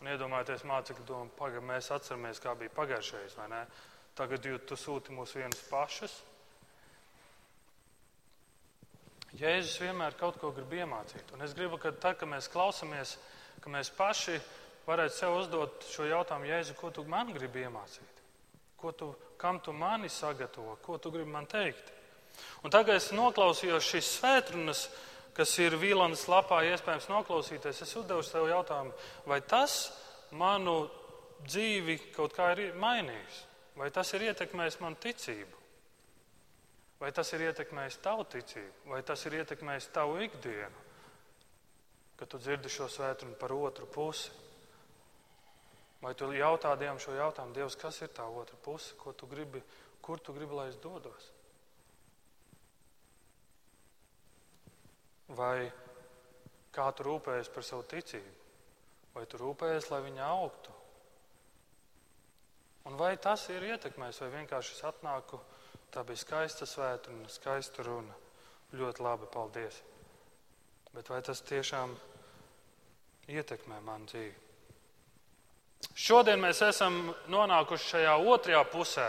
Un 0.00 0.08
iedomājieties, 0.08 0.64
mācekļi 0.64 1.06
domā, 1.08 1.28
pagaidi, 1.36 1.66
mēs 1.68 1.90
atceramies, 1.92 2.40
kā 2.40 2.54
bija 2.56 2.72
pagājušais, 2.72 3.36
vai 3.36 3.48
ne? 3.52 3.64
Tagad 4.16 4.46
jūs 4.46 4.80
sūti 4.80 5.12
mūs 5.16 5.34
vienus 5.36 5.60
pašus. 5.68 6.14
Jēzus 9.38 9.76
vienmēr 9.82 10.16
kaut 10.18 10.40
ko 10.40 10.50
grib 10.54 10.72
iemācīt. 10.74 11.34
Un 11.34 11.44
es 11.44 11.52
gribu, 11.54 11.78
ka 11.78 11.92
tad, 11.92 12.16
kad 12.18 12.30
mēs 12.30 12.48
klausamies, 12.50 13.14
ka 13.62 13.70
mēs 13.70 13.92
paši 13.94 14.40
varētu 14.86 15.14
sev 15.14 15.36
uzdot 15.38 15.86
šo 15.92 16.08
jautājumu, 16.08 16.48
Jēzu, 16.50 16.74
ko 16.78 16.90
tu 16.94 17.04
man 17.06 17.30
gribi 17.36 17.62
iemācīt? 17.66 18.24
Ko 18.80 18.94
tu, 18.96 19.12
kam 19.38 19.60
tu 19.60 19.74
mani 19.76 20.08
sagatavo? 20.08 20.78
Ko 20.82 20.98
tu 20.98 21.12
gribi 21.14 21.30
man 21.30 21.46
teikt? 21.46 21.92
Un 22.64 22.72
tagad 22.72 22.96
es 22.96 23.10
noklausījos 23.12 23.86
šīs 23.86 24.10
svētrunas 24.18 24.86
kas 25.36 25.52
ir 25.62 25.76
Vīlandes 25.80 26.26
lapā, 26.30 26.62
iespējams 26.68 27.08
noklausīties, 27.10 27.82
es 27.84 27.96
uzdevu 27.96 28.24
sev 28.26 28.48
jautājumu, 28.50 28.92
vai 29.30 29.40
tas 29.40 29.92
manu 30.36 30.82
dzīvi 31.46 31.96
kaut 32.14 32.34
kā 32.36 32.50
ir 32.56 32.76
mainījis, 32.80 33.40
vai 33.78 33.90
tas 33.94 34.12
ir 34.16 34.28
ietekmējis 34.30 34.80
manu 34.82 35.00
ticību, 35.00 35.64
vai 37.00 37.10
tas 37.16 37.32
ir 37.32 37.46
ietekmējis 37.48 37.98
tavu 38.04 38.26
ticību, 38.28 38.92
vai 38.92 39.02
tas 39.06 39.24
ir 39.26 39.40
ietekmējis 39.40 39.90
tavu 39.94 40.20
ikdienu, 40.26 40.86
kad 42.20 42.28
tu 42.28 42.38
dzirdi 42.38 42.68
šo 42.68 42.90
svētdienu 42.92 43.38
par 43.40 43.54
otru 43.56 43.88
pusi. 43.88 44.28
Vai 46.00 46.14
tu 46.16 46.30
jautā 46.32 46.72
Dievam 46.80 46.96
šo 47.00 47.12
jautājumu, 47.12 47.52
Dievs, 47.52 47.76
kas 47.76 47.98
ir 48.00 48.08
tā 48.16 48.24
otra 48.24 48.56
puse, 48.64 48.94
ko 48.96 49.12
tu 49.12 49.26
gribi, 49.28 49.60
kur 50.00 50.20
tu 50.20 50.32
gribi, 50.32 50.56
lai 50.56 50.70
es 50.70 50.78
dodos? 50.80 51.26
Vai 55.36 55.70
kā 56.74 56.88
tu 56.96 57.06
rūpējies 57.06 57.50
par 57.54 57.66
savu 57.66 57.86
ticību? 57.90 58.36
Vai 59.14 59.24
tu 59.26 59.38
rūpējies, 59.40 59.90
lai 59.90 60.00
viņa 60.06 60.26
augtu? 60.26 60.74
Un 62.88 62.96
vai 62.98 63.12
tas 63.20 63.44
ir 63.52 63.66
ietekmējis, 63.68 64.20
vai 64.24 64.30
vienkārši 64.38 64.76
es 64.76 64.84
atnāku, 64.88 65.40
tā 65.92 66.02
bija 66.06 66.22
skaista 66.22 66.66
svētdiena, 66.66 67.28
skaista 67.30 67.84
runa. 67.86 68.14
Ļoti 68.74 69.02
labi, 69.02 69.26
paldies. 69.30 69.80
Bet 70.94 71.10
vai 71.10 71.18
tas 71.26 71.42
tiešām 71.46 71.92
ietekmē 73.30 73.80
manu 73.82 74.06
dzīvi? 74.10 74.36
Šodien 75.96 76.40
mēs 76.42 76.60
esam 76.62 77.12
nonākuši 77.32 77.90
šajā 77.94 78.14
otrajā 78.30 78.62
pusē. 78.70 79.08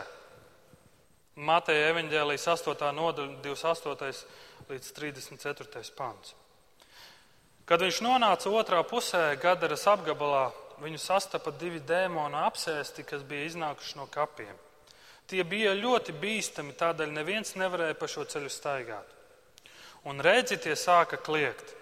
Mateja 1.41 1.91
evaņģēlijas 1.91 2.47
8. 2.53 2.89
nodaļa, 2.97 3.37
28 3.45 4.25
līdz 4.69 4.91
34. 4.97 5.83
pants. 5.97 6.35
Kad 7.65 7.81
viņš 7.85 8.01
nonāca 8.03 8.51
otrā 8.51 8.81
pusē, 8.83 9.31
Gadaras 9.39 9.87
apgabalā, 9.87 10.49
viņu 10.81 10.99
sastapa 10.99 11.53
divi 11.55 11.79
dēmoni 11.79 12.37
apsēsti, 12.41 13.05
kas 13.07 13.23
bija 13.23 13.47
iznākuši 13.47 13.97
no 13.99 14.07
kapiem. 14.11 14.53
Tie 15.29 15.43
bija 15.47 15.71
ļoti 15.77 16.15
bīstami, 16.19 16.75
tādēļ 16.75 17.13
neviens 17.15 17.55
nevarēja 17.55 17.95
pa 17.95 18.09
šo 18.11 18.25
ceļu 18.27 18.49
staigāt. 18.51 19.13
Un 20.09 20.19
redzi, 20.19 20.57
tie 20.57 20.73
sāka 20.75 21.19
kliegt. 21.21 21.77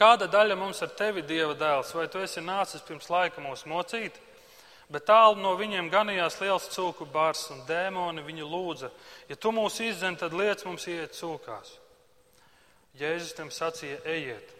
Kāda 0.00 0.26
daļa 0.32 0.56
mums 0.56 0.80
ar 0.82 0.90
tevi, 0.96 1.22
Dieva 1.22 1.54
dēls, 1.54 1.92
vai 1.94 2.08
tu 2.08 2.22
esi 2.24 2.40
nācis 2.40 2.82
pirms 2.86 3.10
laika 3.12 3.44
mūs 3.44 3.66
mocīt? 3.68 4.16
Bet 4.90 5.06
tālu 5.06 5.38
no 5.38 5.52
viņiem 5.58 5.90
ganījās 5.90 6.40
liels 6.42 6.66
cūku 6.74 7.06
bars, 7.12 7.44
un 7.54 7.62
dēmoni 7.68 8.24
viņu 8.26 8.46
lūdza: 8.50 8.90
Ja 9.30 9.36
tu 9.38 9.52
mūs 9.54 9.78
izdzen, 9.84 10.16
tad 10.18 10.34
liec 10.34 10.64
mums 10.66 10.88
iet 10.90 11.14
cūkās. 11.14 11.76
Jēzus 12.98 13.36
tam 13.38 13.52
sacīja: 13.54 14.00
Ejiet! 14.04 14.56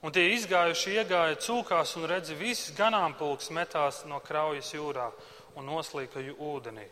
Un 0.00 0.14
tie 0.14 0.28
izgājuši 0.36 0.94
iegāja 1.00 1.40
cūkās 1.42 1.96
un 1.98 2.06
redzi, 2.06 2.36
visas 2.38 2.70
ganāmpulks 2.78 3.50
metās 3.50 4.04
no 4.06 4.22
kraujas 4.22 4.70
jūrā 4.72 5.10
un 5.58 5.66
noslīka 5.66 6.22
ūdenī. 6.38 6.86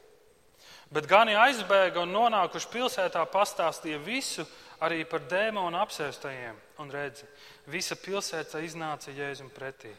Bet 0.90 1.06
gani 1.10 1.34
aizbēga 1.38 2.02
un 2.02 2.12
nonākuši 2.14 2.70
pilsētā 2.70 3.22
pastāstīja 3.30 3.98
visu 4.02 4.44
arī 4.82 5.04
par 5.08 5.24
dēmonu 5.30 5.78
apsēstajiem. 5.80 6.58
Un 6.82 6.90
redzi, 6.92 7.26
visa 7.72 7.96
pilsēta 7.96 8.60
iznāca 8.62 9.14
Jēzum 9.14 9.48
pretī. 9.54 9.94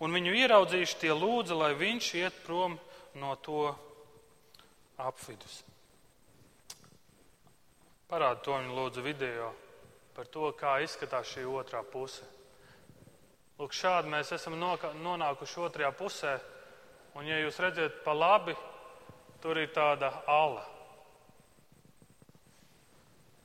Un 0.00 0.14
viņu 0.16 0.32
ieraudzījuši 0.40 0.98
tie 1.02 1.12
lūdza, 1.12 1.58
lai 1.58 1.74
viņš 1.78 2.08
iet 2.22 2.40
prom 2.46 2.78
no 3.20 3.34
to 3.44 3.68
apvidus. 4.96 5.62
Parādi 8.08 8.44
to 8.44 8.56
viņa 8.56 8.76
lūdzu 8.76 9.04
video 9.04 9.52
par 10.12 10.28
to, 10.28 10.50
kā 10.56 10.78
izskatās 10.84 11.30
šī 11.32 11.46
otrā 11.48 11.80
puse. 11.88 12.26
Lūk, 13.56 13.72
šādi 13.72 14.10
mēs 14.12 14.32
esam 14.36 14.58
nonākuši 14.58 15.60
otrajā 15.64 15.92
pusē, 15.96 16.34
un, 17.16 17.24
ja 17.28 17.38
jūs 17.40 17.60
redzat 17.62 18.02
pa 18.04 18.12
labi, 18.16 18.56
tur 19.40 19.60
ir 19.60 19.72
tāda 19.72 20.10
ala. 20.28 20.64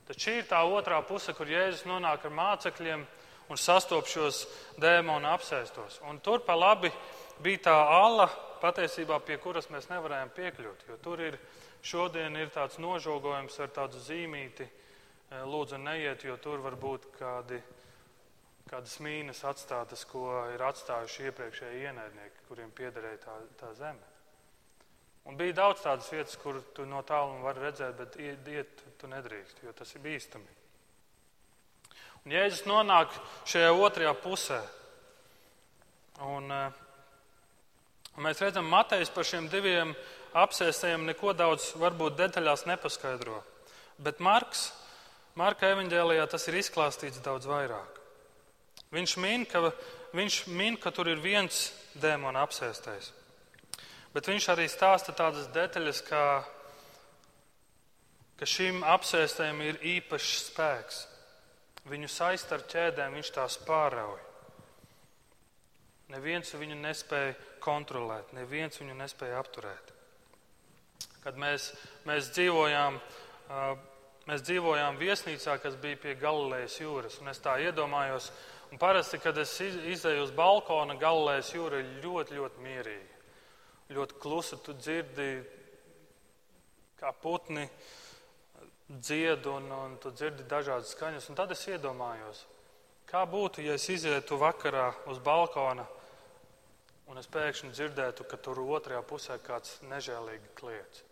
Tad 0.08 0.20
šī 0.20 0.38
ir 0.40 0.48
tā 0.48 0.60
otrā 0.64 1.00
puse, 1.04 1.34
kur 1.36 1.48
Jēzus 1.48 1.84
nonāk 1.88 2.24
ar 2.24 2.32
mācekļiem 2.32 3.04
un 3.48 3.60
sastop 3.60 4.08
šos 4.08 4.44
dēmonu 4.80 5.28
apsēstos. 5.32 6.00
Un 6.08 6.20
tur 6.24 6.44
pa 6.46 6.56
labi 6.58 6.92
bija 7.42 7.68
tā 7.70 7.76
ala, 8.00 8.28
patiesībā 8.62 9.20
pie 9.24 9.38
kuras 9.42 9.70
mēs 9.70 9.90
nevarējām 9.90 10.34
piekļūt, 10.36 10.88
jo 10.88 10.98
tur 11.02 11.22
ir 11.22 11.38
šodien 11.82 12.36
ir 12.36 12.50
tāds 12.54 12.80
nožogojums 12.82 13.58
ar 13.62 13.70
tādu 13.74 14.02
zīmīti 14.02 14.66
Eh, 15.28 15.42
lūdzu 15.44 15.76
neiet, 15.76 16.22
jo 16.24 16.38
tur 16.40 16.62
var 16.64 16.72
būt 16.80 17.10
kādi, 17.18 17.58
kādas 18.68 18.94
mīnas 19.04 19.42
atstātas, 19.44 20.06
ko 20.08 20.30
ir 20.54 20.62
atstājuši 20.64 21.26
iepriekšēji 21.28 21.82
ienaidnieki, 21.84 22.44
kuriem 22.48 22.70
piederēja 22.72 23.20
tā, 23.26 23.34
tā 23.60 23.74
zeme. 23.76 24.14
Un 25.28 25.36
bija 25.36 25.58
daudz 25.58 25.82
tādas 25.84 26.08
vietas, 26.14 26.38
kur 26.40 26.62
tu 26.72 26.86
no 26.88 27.02
tāluma 27.04 27.44
vari 27.44 27.66
redzēt, 27.66 27.98
bet 27.98 28.16
iet 28.24 28.80
tu 28.96 29.10
nedrīkst, 29.12 29.60
jo 29.66 29.74
tas 29.76 29.92
ir 29.92 30.04
bīstami. 30.06 30.56
Un 32.28 32.34
Jēzus 32.36 32.66
nonāk 32.68 33.14
šajā 33.48 33.70
otrajā 33.72 34.12
pusē. 34.20 34.60
Un, 36.20 36.52
eh, 36.52 36.84
Un 38.18 38.24
mēs 38.26 38.40
redzam, 38.42 38.66
Matejs 38.66 39.12
par 39.14 39.22
šiem 39.22 39.44
diviem 39.48 39.92
apsēstajiem 40.34 41.04
neko 41.06 41.30
daudz 41.38 41.68
varbūt 41.78 42.16
detaļās 42.18 42.64
nepaskaidro. 42.66 43.44
Bet 44.02 44.18
Marks, 44.18 44.72
Marka 45.38 45.70
evaņģēlijā 45.70 46.24
tas 46.26 46.48
ir 46.50 46.56
izklāstīts 46.58 47.22
daudz 47.22 47.46
vairāk. 47.46 48.00
Viņš 48.90 49.16
min, 49.22 49.46
ka, 49.46 49.70
viņš 50.18 50.46
min, 50.50 50.76
ka 50.76 50.90
tur 50.90 51.06
ir 51.12 51.22
viens 51.22 51.72
dēmona 51.94 52.42
apsēstais. 52.42 53.12
Bet 54.12 54.26
viņš 54.26 54.48
arī 54.50 54.66
stāsta 54.66 55.14
tādas 55.14 55.46
detaļas, 55.54 56.02
kā, 56.02 56.24
ka 58.34 58.50
šim 58.50 58.82
apsēstajam 58.82 59.62
ir 59.62 59.78
īpašs 59.94 60.50
spēks. 60.50 61.06
Viņu 61.88 62.08
saist 62.12 62.50
ar 62.52 62.64
ķēdēm, 62.68 63.14
viņš 63.16 63.30
tās 63.36 63.56
pārauj. 63.64 64.18
Neviens 66.12 66.54
viņu 66.56 66.76
nespēja 66.80 67.34
kontrolēt, 67.60 68.32
neviens 68.36 68.80
viņu 68.80 68.96
nespēja 68.96 69.40
apturēt. 69.42 69.92
Kad 71.20 71.36
mēs, 71.40 71.68
mēs, 72.08 72.30
dzīvojām, 72.32 72.96
mēs 74.28 74.44
dzīvojām 74.46 74.96
viesnīcā, 75.00 75.58
kas 75.60 75.76
bija 75.80 76.00
pie 76.00 76.14
Galilejas 76.20 76.78
jūras, 76.80 77.18
un 77.20 77.28
es 77.32 77.42
tā 77.44 77.58
iedomājos, 77.60 78.30
un 78.72 78.80
parasti, 78.80 79.20
kad 79.20 79.36
es 79.40 79.52
izēju 79.60 80.24
uz 80.24 80.32
balkona, 80.36 80.96
Galilejas 81.00 81.52
jūra 81.52 81.82
ir 81.82 81.92
ļoti, 82.04 82.40
ļoti 82.40 82.64
mierīga. 82.64 83.22
Ļoti 83.92 84.18
klusa, 84.20 84.56
tu 84.64 84.74
dzirdi, 84.76 85.28
kā 87.00 87.12
putni 87.22 87.64
dzied, 88.88 89.46
un, 89.46 89.68
un 89.72 89.96
tu 90.00 90.10
dzirdi 90.14 90.46
dažādas 90.48 90.94
skaņas, 90.96 91.28
un 91.28 91.36
tad 91.38 91.52
es 91.52 91.66
iedomājos, 91.68 92.44
kā 93.08 93.24
būtu, 93.28 93.62
ja 93.64 93.76
es 93.76 93.88
izietu 93.92 94.40
vakarā 94.40 94.90
uz 95.12 95.20
balkona 95.24 95.86
un 97.08 97.20
es 97.20 97.28
pēkšņi 97.32 97.72
dzirdētu, 97.72 98.26
ka 98.28 98.38
tur 98.40 98.60
otrajā 98.64 99.00
pusē 99.08 99.38
kāds 99.44 99.78
nežēlīgi 99.88 100.52
kliedz, 100.58 101.04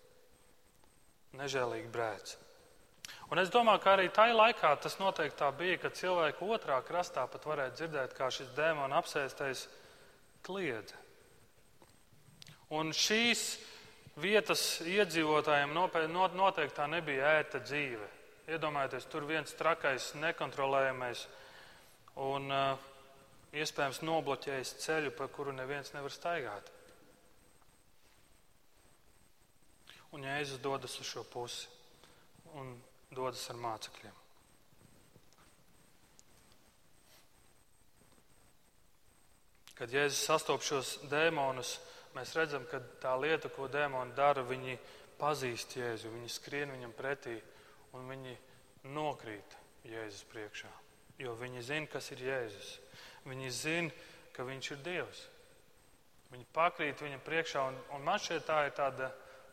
nežēlīgi 1.41 1.89
brēc. 1.93 2.37
Un 3.31 3.41
es 3.43 3.51
domāju, 3.51 3.81
ka 3.83 3.95
arī 3.97 4.11
tajā 4.15 4.35
laikā 4.37 4.71
tas 4.83 4.99
noteikti 5.01 5.39
tā 5.41 5.49
bija, 5.57 5.79
ka 5.83 5.95
cilvēku 5.95 6.51
otrā 6.55 6.79
krastā 6.87 7.25
pat 7.31 7.47
varēja 7.49 7.75
dzirdēt, 7.79 8.15
kā 8.19 8.29
šis 8.35 8.53
dēmona 8.55 9.01
apsēstais 9.01 9.67
kliedza. 10.47 10.99
Un 12.75 12.93
šīs 12.95 13.47
vietas 14.21 14.81
iedzīvotājiem 14.87 15.75
noteikti 15.77 16.77
tā 16.77 16.87
nebija 16.89 17.35
ērta 17.39 17.61
dzīve. 17.65 18.09
Iedomājieties, 18.47 19.09
tur 19.11 19.27
viens 19.27 19.53
trakais, 19.59 20.13
nekontrolējamais 20.23 21.25
un 22.23 22.47
uh, 22.55 22.85
iespējams 23.57 24.03
nobloķējis 24.07 24.75
ceļu, 24.85 25.13
pa 25.19 25.27
kuru 25.29 25.55
neviens 25.57 25.93
nevar 25.97 26.15
staigāt. 26.15 26.71
Un 30.15 30.25
Jēzus 30.25 30.63
dodas 30.63 30.95
uz 31.03 31.11
šo 31.11 31.25
pusi 31.29 31.67
un 32.57 32.77
dodas 33.11 33.43
ar 33.51 33.59
mācekļiem. 33.61 34.23
Kad 39.77 39.93
Jēzus 39.93 40.23
sastop 40.31 40.63
šos 40.65 40.95
dēmonus, 41.11 41.75
mēs 42.17 42.35
redzam, 42.39 42.65
ka 42.71 42.81
tā 43.03 43.13
lieta, 43.21 43.51
ko 43.53 43.69
dēmoni 43.71 44.17
dara, 44.17 44.45
viņi 44.47 44.79
pazīst 45.21 45.77
Jēzu, 45.79 46.13
viņi 46.15 46.33
skrien 46.33 46.73
viņam 46.75 46.97
pretī 46.97 47.37
un 47.97 48.09
viņi 48.11 48.35
nokrīt 48.97 49.57
Jēzus 49.87 50.27
priekšā. 50.33 50.73
Jo 51.23 51.33
viņi 51.39 51.63
zina, 51.65 51.89
kas 51.89 52.11
ir 52.13 52.25
Jēzus. 52.27 52.75
Viņi 53.27 53.51
zina, 53.55 54.05
ka 54.37 54.45
viņš 54.45 54.71
ir 54.75 54.83
Dievs. 54.85 55.23
Viņi 56.33 56.49
pakrīt 56.53 57.01
viņam 57.01 57.23
priekšā, 57.25 57.63
un, 57.71 57.79
un 57.95 58.05
man 58.05 58.21
šķiet, 58.21 58.45
tā 58.47 58.59
ir 58.67 58.75
tāda 58.77 59.11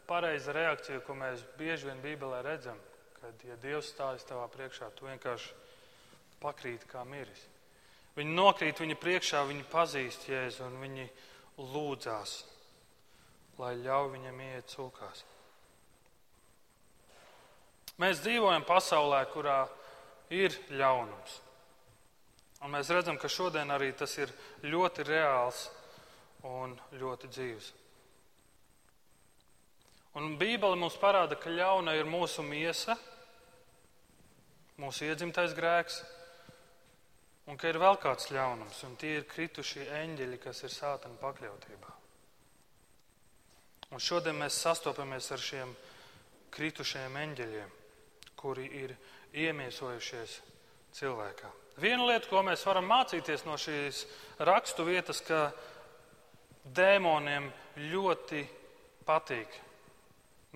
pareiza 0.10 0.53
reakcija, 0.55 1.03
ko 1.05 1.15
mēs 1.15 1.46
bieži 1.58 1.88
vien 1.88 2.01
Bībelē 2.03 2.41
redzam. 2.46 2.79
Kad 3.22 3.46
ja 3.48 3.55
Dievs 3.61 3.94
stājas 3.94 4.25
tavā 4.27 4.50
priekšā, 4.51 4.90
tu 4.98 5.07
vienkārši 5.07 5.53
pakrīt 6.42 6.83
kā 6.90 7.05
miris. 7.07 7.46
Viņi 8.18 8.35
nokrīt 8.35 8.81
viņa 8.83 8.98
priekšā, 9.00 9.46
viņi 9.48 9.70
pazīst 9.72 10.27
Jēzu 10.29 10.68
un 10.68 10.81
viņi 10.81 11.07
lūdzās, 11.57 12.35
lai 13.61 13.75
ļauj 13.81 14.09
viņam 14.16 14.42
iet 14.48 14.74
cūkās. 14.74 15.24
Mēs 18.01 18.24
dzīvojam 18.24 18.66
pasaulē, 18.66 19.22
kurā 19.29 19.61
ir 20.33 20.55
ļaunums. 20.74 21.39
Un 22.63 22.74
mēs 22.74 22.89
redzam, 22.96 23.20
ka 23.20 23.29
šodien 23.29 23.70
arī 23.75 23.92
tas 23.98 24.16
ir 24.18 24.31
ļoti 24.63 25.05
reāls 25.05 25.68
un 26.48 26.74
ļoti 26.98 27.29
dzīves. 27.29 27.72
Un 30.20 30.35
Bībele 30.37 30.77
mums 30.77 30.98
parāda, 31.01 31.35
ka 31.35 31.53
ļauna 31.53 31.96
ir 31.98 32.09
mūsu 32.09 32.46
miesa, 32.46 32.96
mūsu 34.81 35.07
iedzimtais 35.07 35.55
grēks, 35.57 36.00
un 37.50 37.57
ka 37.57 37.70
ir 37.70 37.81
vēl 37.81 37.98
kāds 38.01 38.29
ļaunums, 38.33 38.83
un 38.87 38.96
tie 39.01 39.18
ir 39.20 39.27
kritušie 39.29 39.89
eņģeļi, 40.03 40.39
kas 40.44 40.63
ir 40.66 40.74
sātana 40.74 41.18
pakļautībā. 41.22 42.02
Un 43.94 44.01
šodien 44.01 44.40
mēs 44.42 44.58
sastopamies 44.58 45.27
ar 45.36 45.42
šiem 45.42 45.74
kritušajiem 46.53 47.18
eņģeļiem, 47.24 47.74
kuri 48.42 48.66
ir 48.79 48.96
iemiesojušies 49.38 50.40
cilvēkā. 50.98 51.51
Viena 51.82 52.08
lieta, 52.10 52.29
ko 52.29 52.42
mēs 52.46 52.66
varam 52.66 52.88
mācīties 52.90 53.46
no 53.46 53.58
šīs 53.58 54.03
rakstu 54.50 54.86
vietas, 54.86 55.22
ka 55.25 55.51
dēmoniem 56.66 57.51
ļoti 57.94 58.42
patīk 59.06 59.58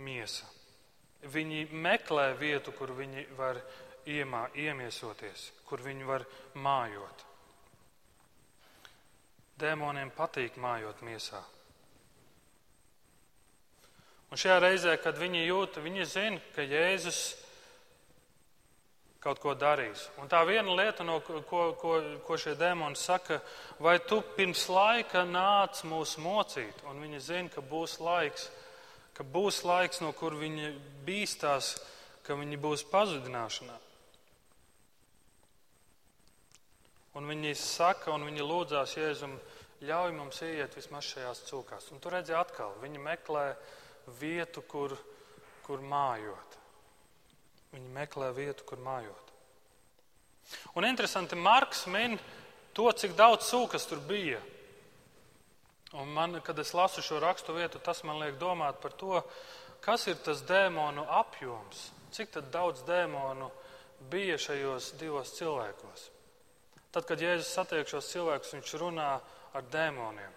miesa. 0.01 0.45
Viņi 1.27 1.67
meklē 1.73 2.31
vietu, 2.37 2.73
kur 2.77 2.93
viņi 2.97 3.25
var 3.37 3.59
iemā, 4.09 4.47
iemiesoties, 4.57 5.51
kur 5.65 5.81
viņi 5.85 6.09
var 6.09 6.25
mājot. 6.57 7.25
Dēmoniem 9.57 10.13
patīk 10.17 10.57
mājot 10.61 11.01
miesā. 11.05 11.41
Un 14.27 14.39
šajā 14.39 14.57
reizē, 14.59 14.95
kad 14.99 15.15
viņi 15.19 15.45
jūt, 15.45 15.79
viņi 15.83 16.05
zina, 16.05 16.39
ka 16.55 16.65
Jēzus 16.67 17.21
kaut 19.23 19.39
ko 19.43 19.53
darīs. 19.57 20.05
Un 20.21 20.29
tā 20.31 20.41
viena 20.47 20.75
lieta, 20.75 21.05
no 21.07 21.19
ko, 21.23 21.41
ko, 21.79 21.93
ko 22.23 22.37
šie 22.39 22.55
dēmoni 22.59 22.99
saka, 22.99 23.39
vai 23.83 23.97
tu 24.03 24.19
pirms 24.35 24.67
laika 24.71 25.23
nāc 25.27 25.81
mūs 25.87 26.17
mocīt, 26.21 26.83
un 26.87 27.01
viņi 27.03 27.23
zina, 27.23 27.51
ka 27.51 27.63
būs 27.63 27.97
laiks, 28.03 28.49
ka 29.17 29.23
būs 29.23 29.63
laiks, 29.67 30.03
no 30.03 30.13
kur 30.15 30.35
viņi 30.37 30.73
bīstās, 31.07 31.75
ka 32.27 32.35
viņi 32.37 32.59
būs 32.61 32.85
pazudināšanā. 32.91 33.79
Un 37.17 37.25
viņi 37.31 37.55
saka, 37.57 38.11
un 38.13 38.27
viņi 38.27 38.45
lūdzās 38.45 38.93
Jēzum, 38.99 39.39
ļauj 39.87 40.11
mums 40.13 40.43
iet 40.45 40.75
vismaz 40.77 41.07
šajās 41.09 41.41
cūkās. 41.47 41.89
Un 41.95 42.03
tur 42.03 42.13
redzēja 42.13 42.43
atkal, 42.43 42.75
viņi 42.83 43.01
meklē 43.01 43.47
vietu, 44.19 44.61
kur, 44.61 44.95
kur 45.65 45.83
mājot. 45.83 46.57
Viņi 47.73 47.93
meklē 47.95 48.31
vietu, 48.35 48.65
kur 48.67 48.79
mājot. 48.81 49.33
Un 50.79 50.87
interesanti, 50.87 51.35
Marks 51.35 51.85
min 51.91 52.15
to, 52.73 52.87
cik 52.91 53.17
daudz 53.17 53.49
sūkas 53.49 53.87
tur 53.89 53.99
bija. 54.07 54.39
Un 55.97 56.11
man, 56.13 56.39
kad 56.43 56.59
es 56.59 56.73
lasu 56.75 57.01
šo 57.03 57.19
rakstu 57.23 57.55
vietu, 57.55 57.79
tas 57.83 58.03
man 58.03 58.19
liek 58.21 58.39
domāt 58.39 58.79
par 58.83 58.95
to, 58.95 59.21
kas 59.83 60.07
ir 60.07 60.19
tas 60.23 60.43
dēmonu 60.47 61.05
apjoms, 61.19 61.89
cik 62.15 62.35
daudz 62.51 62.83
dēmonu 62.87 63.49
bija 64.11 64.37
šajos 64.39 64.93
divos 64.99 65.33
cilvēkos. 65.37 66.09
Tad, 66.91 67.05
kad 67.07 67.21
Jēzus 67.21 67.51
satiek 67.53 67.87
šos 67.87 68.09
cilvēkus, 68.13 68.53
viņš 68.55 68.75
runā 68.81 69.09
ar 69.53 69.65
dēmoniem. 69.71 70.35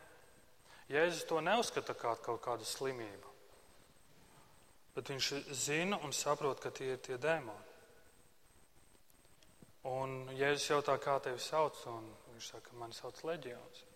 Jēzus 0.90 1.26
to 1.28 1.38
neuzskata 1.44 1.94
kā 1.94 2.16
kaut 2.24 2.42
kādu 2.44 2.66
slimību. 2.66 3.29
Bet 4.94 5.10
viņš 5.12 5.28
zina 5.54 6.00
un 6.04 6.14
saprot, 6.16 6.60
ka 6.62 6.72
tie 6.74 6.94
ir 6.94 7.02
tie 7.04 7.18
dēmoni. 7.20 7.68
Un 9.88 10.16
Jēzus 10.36 10.66
jautā, 10.74 10.96
kā 11.00 11.16
tevi 11.24 11.40
sauc, 11.40 11.78
un 11.88 12.04
viņš 12.34 12.50
saka, 12.52 12.74
mani 12.76 12.96
sauc 12.96 13.22
Leģions. 13.24 13.86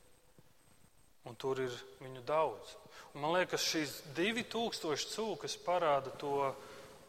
Un 1.28 1.36
tur 1.40 1.60
ir 1.60 1.74
viņu 2.00 2.22
daudz. 2.28 2.76
Un 3.14 3.24
man 3.24 3.34
liekas, 3.36 3.64
šīs 3.64 3.98
divi 4.16 4.44
tūkstoši 4.48 5.10
cūkas 5.12 5.58
parāda 5.64 6.12
to 6.20 6.48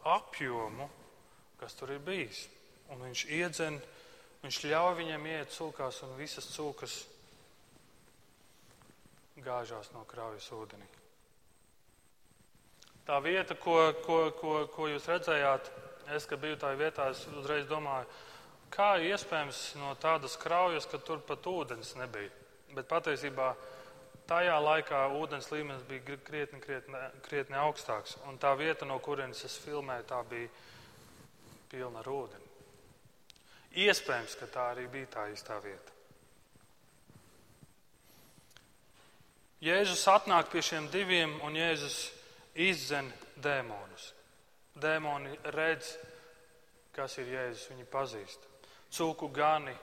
apjomu, 0.08 0.88
kas 1.60 1.76
tur 1.76 1.94
ir 1.94 2.04
bijis. 2.04 2.46
Un 2.92 3.02
viņš 3.08 3.24
iedzen, 3.38 3.80
viņš 4.44 4.60
ļauj 4.68 4.94
viņiem 5.00 5.26
iet 5.32 5.56
cūkās, 5.56 6.02
un 6.06 6.14
visas 6.20 6.48
cūkas 6.52 7.00
gāžās 9.44 9.92
no 9.92 10.04
kraujas 10.08 10.48
ūdenī. 10.52 10.86
Tā 13.06 13.20
vieta, 13.22 13.54
ko, 13.54 13.76
ko, 14.02 14.16
ko, 14.34 14.52
ko 14.74 14.88
jūs 14.90 15.06
redzējāt, 15.06 15.68
es, 16.16 16.24
kad 16.26 16.40
biju 16.42 16.56
tajā 16.58 16.78
vietā, 16.80 17.06
es 17.14 17.20
uzreiz 17.38 17.68
domāju, 17.70 18.08
kā 18.74 18.96
iespējams 18.98 19.60
no 19.78 19.92
tādas 20.02 20.34
kraujas, 20.42 20.88
ka 20.90 20.98
tur 20.98 21.22
pat 21.22 21.46
ūdens 21.46 21.94
nebija. 22.00 22.32
Bet 22.74 22.88
patiesībā 22.90 23.52
tajā 24.26 24.56
laikā 24.58 25.04
ūdens 25.20 25.52
līmenis 25.52 25.86
bija 25.86 26.18
krietni, 26.26 26.58
krietni, 26.60 27.04
krietni 27.28 27.58
augstāks. 27.62 28.16
Un 28.26 28.40
tā 28.42 28.50
vieta, 28.58 28.88
no 28.88 28.98
kurienes 28.98 29.44
es 29.46 29.54
filmēju, 29.62 30.08
tā 30.10 30.18
bija 30.26 30.50
pilna 31.70 32.02
ar 32.02 32.10
ūdeni. 32.10 32.52
Iespējams, 33.86 34.34
ka 34.40 34.50
tā 34.50 34.66
arī 34.72 34.88
bija 34.90 35.12
tā 35.14 35.28
īstā 35.30 35.60
vieta. 35.62 35.94
Jēzus 39.62 40.02
atnāk 40.10 40.50
pie 40.50 40.60
šiem 40.64 40.90
diviem, 40.92 41.38
un 41.46 41.54
Jēzus 41.56 42.15
izdzen 42.56 43.10
dēmonus. 43.42 44.12
Dēmoni 44.76 45.32
redz, 45.54 45.94
kas 46.96 47.16
ir 47.20 47.30
Jēzus, 47.32 47.68
viņi 47.72 47.86
pazīst. 47.92 48.48
Cūku 48.92 49.28
gani 49.32 49.74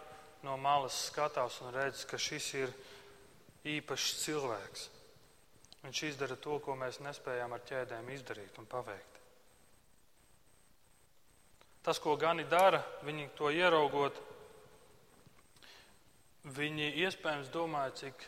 no 0.44 0.58
malas 0.58 0.98
skatās 1.10 1.60
un 1.64 1.74
redz, 1.74 2.04
ka 2.10 2.18
šis 2.18 2.50
ir 2.60 2.74
īpašs 3.74 4.20
cilvēks. 4.26 4.90
Viņš 5.84 6.04
izdara 6.08 6.38
to, 6.40 6.60
ko 6.64 6.78
mēs 6.80 7.02
nespējām 7.04 7.56
ar 7.56 7.66
ķēdēm 7.68 8.14
izdarīt 8.14 8.60
un 8.62 8.70
paveikt. 8.70 9.20
Tas, 11.84 12.00
ko 12.00 12.16
gani 12.16 12.46
dara, 12.48 12.80
viņi 13.04 13.28
to 13.36 13.50
ieraugot, 13.52 14.16
viņi 16.56 16.94
iespējams 17.04 17.52
domāja, 17.52 17.92
cik 18.06 18.24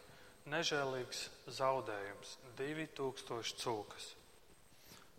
nežēlīgs 0.52 1.30
zaudējums- 1.48 2.36
2000 2.60 3.56
cūkas. 3.64 4.12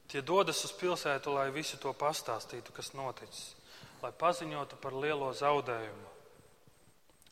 Tie 0.07 0.23
dodas 0.23 0.62
uz 0.64 0.73
pilsētu, 0.79 1.33
lai 1.35 1.49
visu 1.55 1.79
to 1.83 1.90
pastāstītu, 1.99 2.75
kas 2.77 2.92
noticis, 2.95 3.57
lai 4.03 4.12
paziņotu 4.14 4.79
par 4.83 4.95
lielo 4.95 5.33
zaudējumu. 5.35 6.12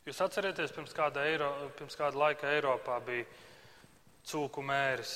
Jūs 0.05 0.19
atcerieties, 0.21 0.73
pirms 0.75 0.93
kāda, 0.93 1.23
Eiro, 1.25 1.47
pirms 1.79 1.95
kāda 1.97 2.19
laika 2.19 2.51
Eiropā 2.53 2.99
bija 3.05 3.25
cūku 4.27 4.61
mēris. 4.65 5.13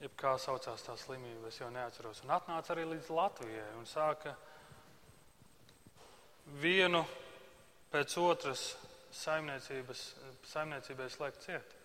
Jeb 0.00 0.16
kā 0.18 0.32
saucās 0.42 0.82
tā 0.82 0.96
slimība, 0.98 1.48
es 1.52 1.60
jau 1.60 1.70
neatceros. 1.72 2.24
Un 2.24 2.34
atnāca 2.34 2.74
arī 2.74 2.84
līdz 2.90 3.08
Latvijai 3.14 3.70
un 3.78 3.86
sāka 3.88 4.34
vienu 6.60 7.04
pēc 7.92 8.16
otras 8.20 8.76
saimniecībai 9.14 11.08
slēgt 11.14 11.46
ciet. 11.46 11.76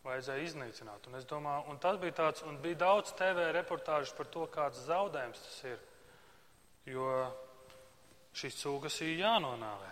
Vajadzēja 0.00 0.46
iznīcināt. 0.46 1.06
Un, 1.10 1.20
domāju, 1.28 1.64
un 1.68 1.78
tas 1.80 1.98
bija 2.00 2.16
tāds, 2.22 2.42
un 2.48 2.56
bija 2.62 2.78
daudz 2.86 3.12
TV 3.18 3.50
reportāžu 3.52 4.14
par 4.16 4.28
to, 4.32 4.46
kāds 4.52 4.80
zaudējums 4.86 5.42
tas 5.44 5.56
ir. 5.68 5.80
Jo 6.88 7.08
šīs 8.40 8.56
cūgas 8.62 8.96
ir 9.04 9.18
jānonāvē. 9.20 9.90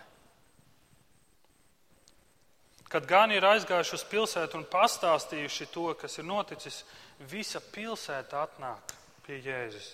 Kad 2.89 3.05
gan 3.05 3.35
ir 3.37 3.45
aizgājuši 3.45 3.99
uz 3.99 4.05
pilsētu 4.09 4.57
un 4.57 4.65
pastāstījuši 4.73 5.69
to, 5.75 5.91
kas 6.01 6.17
ir 6.17 6.25
noticis, 6.25 6.81
visa 7.29 7.61
pilsēta 7.61 8.47
atnāk 8.47 8.95
pie 9.27 9.43
Jēzus. 9.45 9.91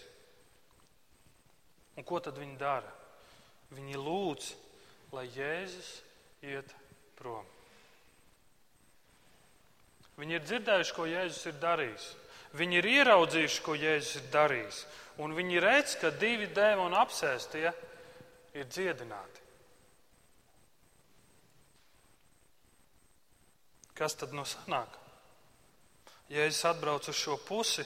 Un 1.99 2.07
ko 2.07 2.21
tad 2.23 2.39
viņi 2.39 2.55
dara? 2.61 2.93
Viņi 3.75 3.99
lūdz, 3.99 4.53
lai 5.15 5.27
Jēzus 5.35 5.91
iet 6.47 6.71
prom. 7.19 7.54
Viņi 10.21 10.37
ir 10.39 10.45
dzirdējuši, 10.47 10.95
ko 10.95 11.07
Jēzus 11.11 11.49
ir 11.51 11.57
darījis. 11.63 12.11
Viņi 12.55 12.79
ir 12.79 12.91
ieraudzījuši, 12.91 13.63
ko 13.67 13.75
Jēzus 13.75 14.21
ir 14.21 14.29
darījis. 14.35 14.85
Un 15.25 15.35
viņi 15.35 15.63
redz, 15.63 15.97
ka 15.99 16.13
divi 16.15 16.47
dēmoni 16.55 16.99
apsēstie 16.99 17.67
ir 18.55 18.69
dziedināti. 18.71 19.43
Kas 23.95 24.17
tad 24.19 24.35
no 24.35 24.43
sanāk? 24.47 25.01
Jēzus 26.31 26.65
atbrauc 26.71 27.07
uz 27.11 27.19
šo 27.19 27.37
pusi, 27.47 27.85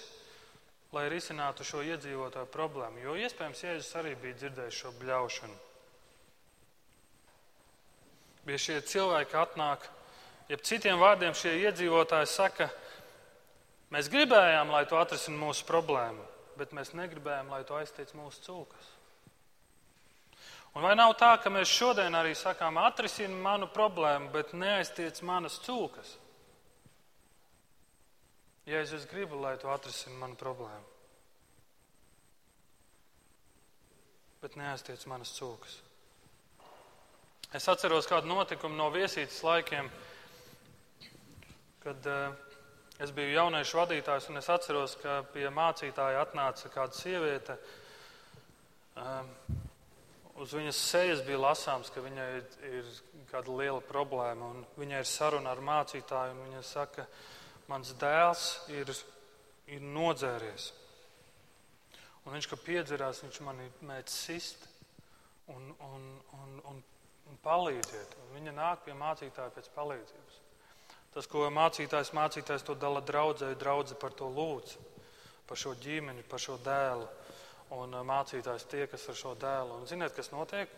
lai 0.96 1.08
risinātu 1.12 1.66
šo 1.68 1.82
iedzīvotāju 1.84 2.48
problēmu, 2.52 3.02
jo 3.02 3.16
iespējams 3.20 3.64
Jēzus 3.64 3.96
arī 4.00 4.14
bija 4.20 4.38
dzirdējis 4.40 4.78
šo 4.84 4.92
bļaušanu. 5.00 5.58
Bieži 8.48 8.64
šie 8.70 8.78
cilvēki 8.88 9.36
atnāk, 9.36 9.84
jeb 10.48 10.64
citiem 10.64 11.00
vārdiem 11.00 11.34
šie 11.36 11.54
iedzīvotāji 11.68 12.28
saka, 12.32 12.68
mēs 13.94 14.08
gribējām, 14.12 14.72
lai 14.72 14.84
tu 14.88 14.96
atrisini 14.98 15.38
mūsu 15.40 15.66
problēmu, 15.68 16.24
bet 16.58 16.72
mēs 16.76 16.94
negribējām, 16.96 17.52
lai 17.52 17.64
tu 17.68 17.76
aiztiec 17.78 18.14
mūsu 18.16 18.44
cūkas. 18.46 18.94
Un 20.76 20.84
vai 20.84 20.94
nav 20.94 21.14
tā, 21.18 21.32
ka 21.42 21.50
mēs 21.50 21.70
šodien 21.72 22.14
arī 22.14 22.34
sakām, 22.38 22.78
atrisini 22.80 23.34
manu 23.34 23.68
problēmu, 23.72 24.30
bet 24.34 24.52
neaiztiec 24.54 25.20
manas 25.26 25.58
cūkas? 25.64 26.16
Ja 28.68 28.82
es 28.84 29.06
gribu, 29.08 29.40
lai 29.40 29.56
tu 29.56 29.70
atrisini 29.72 30.18
manu 30.20 30.36
problēmu, 30.36 30.84
bet 34.42 34.58
neaiztiec 34.60 35.06
manas 35.08 35.32
cūkas. 35.38 35.80
Es 37.56 37.64
atceros 37.72 38.06
kādu 38.06 38.28
notikumu 38.28 38.76
no 38.76 38.90
viesītes 38.92 39.40
laikiem, 39.40 39.88
kad 39.88 40.07
uh, 42.08 42.34
es 43.00 43.12
biju 43.14 43.34
jauniešu 43.34 43.78
vadītājs, 43.80 44.28
un 44.30 44.40
es 44.40 44.48
atceros, 44.52 44.96
ka 45.02 45.22
pie 45.32 45.46
mācītāja 45.54 46.24
atnāca 46.24 46.70
kāda 46.72 46.96
sieviete. 46.96 47.56
Um, 48.98 49.30
uz 50.42 50.54
viņas 50.54 50.80
sejas 50.90 51.22
bija 51.26 51.40
lasāms, 51.46 51.92
ka 51.94 52.02
viņai 52.04 52.26
ir, 52.70 52.90
kāda 53.30 53.54
liela 53.60 53.80
problēma, 53.84 54.50
viņai 54.78 55.04
ir 55.04 55.08
saruna 55.08 55.54
ar 55.54 55.62
mācītāju, 55.62 56.34
un 56.34 56.44
viņa 56.48 56.64
saka, 56.66 57.06
mans 57.70 57.94
dēls 58.00 58.44
ir, 58.74 58.92
ir 59.70 59.88
nodzēries. 59.96 60.72
Un 62.24 62.34
viņš, 62.34 62.50
kad 62.50 62.64
piedzerās, 62.66 63.22
viņš 63.24 63.40
man 63.46 63.60
mēģina 63.62 64.12
sist 64.12 64.68
un, 65.48 65.72
un, 65.80 66.08
un, 66.36 66.62
un 66.68 66.80
un 67.28 67.38
palīdziet. 67.44 68.16
Un 68.22 68.36
viņa 68.36 68.54
nāk 68.56 68.84
pie 68.86 68.96
mācītāja 68.96 69.52
pēc 69.54 69.70
palīdzības. 69.76 70.40
Tas, 71.14 71.26
ko 71.30 71.46
mācītājs 71.52 72.12
mācītājs 72.16 72.66
to 72.66 72.76
dala 72.78 73.00
draudzē, 73.04 73.54
draudze 73.58 73.96
par 73.98 74.12
to 74.16 74.28
lūdz, 74.28 74.76
par 75.48 75.60
šo 75.60 75.74
ģimeni, 75.80 76.26
par 76.28 76.42
šo 76.42 76.58
dēlu. 76.64 77.08
Un 77.76 77.92
mācītājs 78.08 78.64
tiekas 78.70 79.04
ar 79.12 79.16
šo 79.16 79.34
dēlu. 79.36 79.80
Un 79.80 79.88
ziniet, 79.88 80.14
kas 80.16 80.30
notiek? 80.32 80.70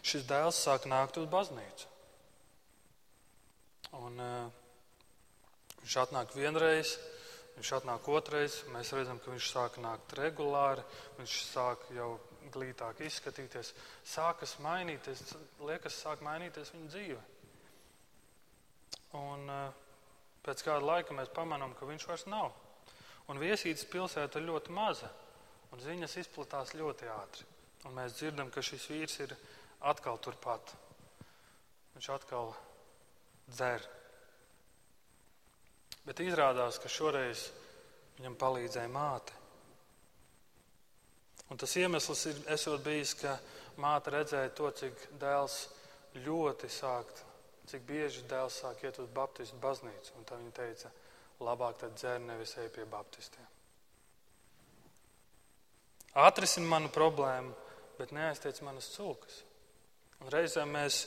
Šis 0.00 0.24
dēls 0.28 0.60
sāk 0.64 0.86
nākt 0.88 1.18
uz 1.20 1.28
baznīcu. 1.28 1.90
Un, 3.98 4.16
uh, 4.20 5.76
viņš 5.82 5.96
atnāk 6.04 6.32
vienreiz, 6.36 6.94
viņš 7.58 7.72
atnāk 7.80 8.08
otrais. 8.12 8.62
Mēs 8.72 8.94
redzam, 8.96 9.20
ka 9.20 9.32
viņš 9.32 9.50
sāk 9.52 9.76
nākt 9.84 10.16
regulāri. 10.16 10.84
Viņš 11.20 11.36
sāk 11.50 11.84
jau 11.96 12.14
glītāk 12.52 13.02
izskatīties, 13.04 13.74
sākas 14.06 14.56
mainīties, 14.64 15.20
liekas, 15.64 15.98
sāk 16.04 16.22
mainīties 16.24 16.72
viņa 16.74 16.92
dzīve. 16.94 17.20
Un 19.16 19.48
uh, 19.48 19.68
pēc 20.44 20.64
kāda 20.66 20.84
laika 20.84 21.16
mēs 21.16 21.30
pamanām, 21.32 21.72
ka 21.78 21.88
viņš 21.88 22.08
vairs 22.10 22.26
nav. 22.28 22.52
Un 23.28 23.40
viesītas 23.40 23.88
pilsēta 23.88 24.40
ir 24.40 24.48
ļoti 24.48 24.72
maza, 24.72 25.08
un 25.72 25.80
ziņas 25.84 26.16
izplatās 26.22 26.74
ļoti 26.76 27.08
ātri. 27.12 27.46
Un 27.86 27.94
mēs 27.96 28.16
dzirdam, 28.18 28.50
ka 28.50 28.64
šis 28.64 28.88
vīrs 28.90 29.18
ir 29.24 29.34
atkal 29.86 30.18
turpat. 30.20 30.72
Viņš 31.94 32.08
atkal 32.14 32.52
dzer. 33.52 33.84
Bet 36.08 36.20
izrādās, 36.24 36.80
ka 36.80 36.88
šoreiz 36.88 37.48
viņam 38.18 38.36
palīdzēja 38.40 38.90
māte. 38.92 39.36
Un 41.48 41.60
tas 41.60 41.72
iemesls 41.80 42.26
ir 42.28 42.40
bijis, 42.84 43.14
ka 43.16 43.38
māte 43.80 44.12
redzēja 44.12 44.52
to, 44.56 44.68
cik 44.76 45.06
dēls 45.20 45.62
ļoti 46.24 46.68
sākt, 46.72 47.22
cik 47.68 47.84
bieži 47.88 48.24
dēls 48.30 48.58
sāk 48.62 48.82
iet 48.84 48.98
uz 49.02 49.08
Baptistu 49.14 49.58
baznīcu. 49.62 50.16
Un 50.18 50.26
tā 50.28 50.38
viņa 50.40 50.54
teica, 50.56 50.90
labāk 51.44 51.78
tad 51.82 51.94
dzēr 51.98 52.20
nevis 52.24 52.56
ej 52.58 52.70
pie 52.74 52.86
Baptistiem. 52.88 53.46
Atrisini 56.18 56.66
manu 56.66 56.88
problēmu, 56.90 57.52
bet 57.98 58.14
neaiztiec 58.16 58.58
manas 58.66 58.88
cūkas. 58.94 59.42
Un 60.18 60.32
reizēm 60.32 60.72
mēs, 60.74 61.02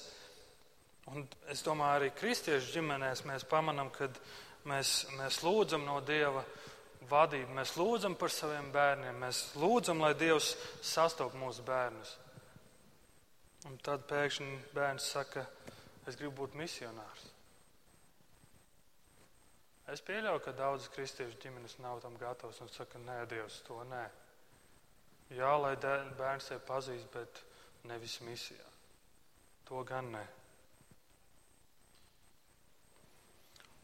un 1.12 1.26
es 1.52 1.63
domāju, 1.65 1.97
arī 1.97 2.12
kristiešu 2.15 2.78
ģimenēs 2.78 3.26
mēs 3.28 3.47
pamanām, 3.50 3.89
kad 3.91 4.15
mēs, 4.69 5.08
mēs 5.17 5.41
lūdzam 5.43 5.84
no 5.88 5.97
Dieva 6.06 6.45
vadību. 7.10 7.56
Mēs 7.58 7.76
lūdzam 7.80 8.15
par 8.19 8.32
saviem 8.32 8.71
bērniem, 8.71 9.19
mēs 9.26 9.43
lūdzam, 9.60 10.04
lai 10.04 10.13
Dievs 10.15 10.54
sastop 10.86 11.36
mūsu 11.39 11.65
bērnus. 11.67 12.15
Un 13.69 13.76
tad 13.84 14.08
pēkšņi 14.10 14.74
bērns 14.74 15.12
saka, 15.13 15.43
es 16.08 16.18
gribu 16.18 16.44
būt 16.44 16.58
misionārs. 16.58 17.28
Es 19.92 20.04
pieļauju, 20.08 20.40
ka 20.46 20.54
daudzas 20.56 20.92
kristiešu 20.94 21.40
ģimenes 21.42 21.80
nav 21.84 22.00
tam 22.04 22.16
gatavas 22.20 22.62
un 22.64 22.70
saka, 22.72 23.00
nē, 23.02 23.24
Dievs, 23.32 23.60
to 23.68 23.82
nē. 23.90 24.06
Jā, 25.36 25.52
lai 25.60 25.74
bērns 25.80 26.48
sevi 26.48 26.62
pazīst, 26.68 27.10
bet 27.12 27.42
nevis 27.88 28.20
misijā. 28.24 28.68
To 29.68 29.84
gan 29.88 30.12
nē. 30.14 30.24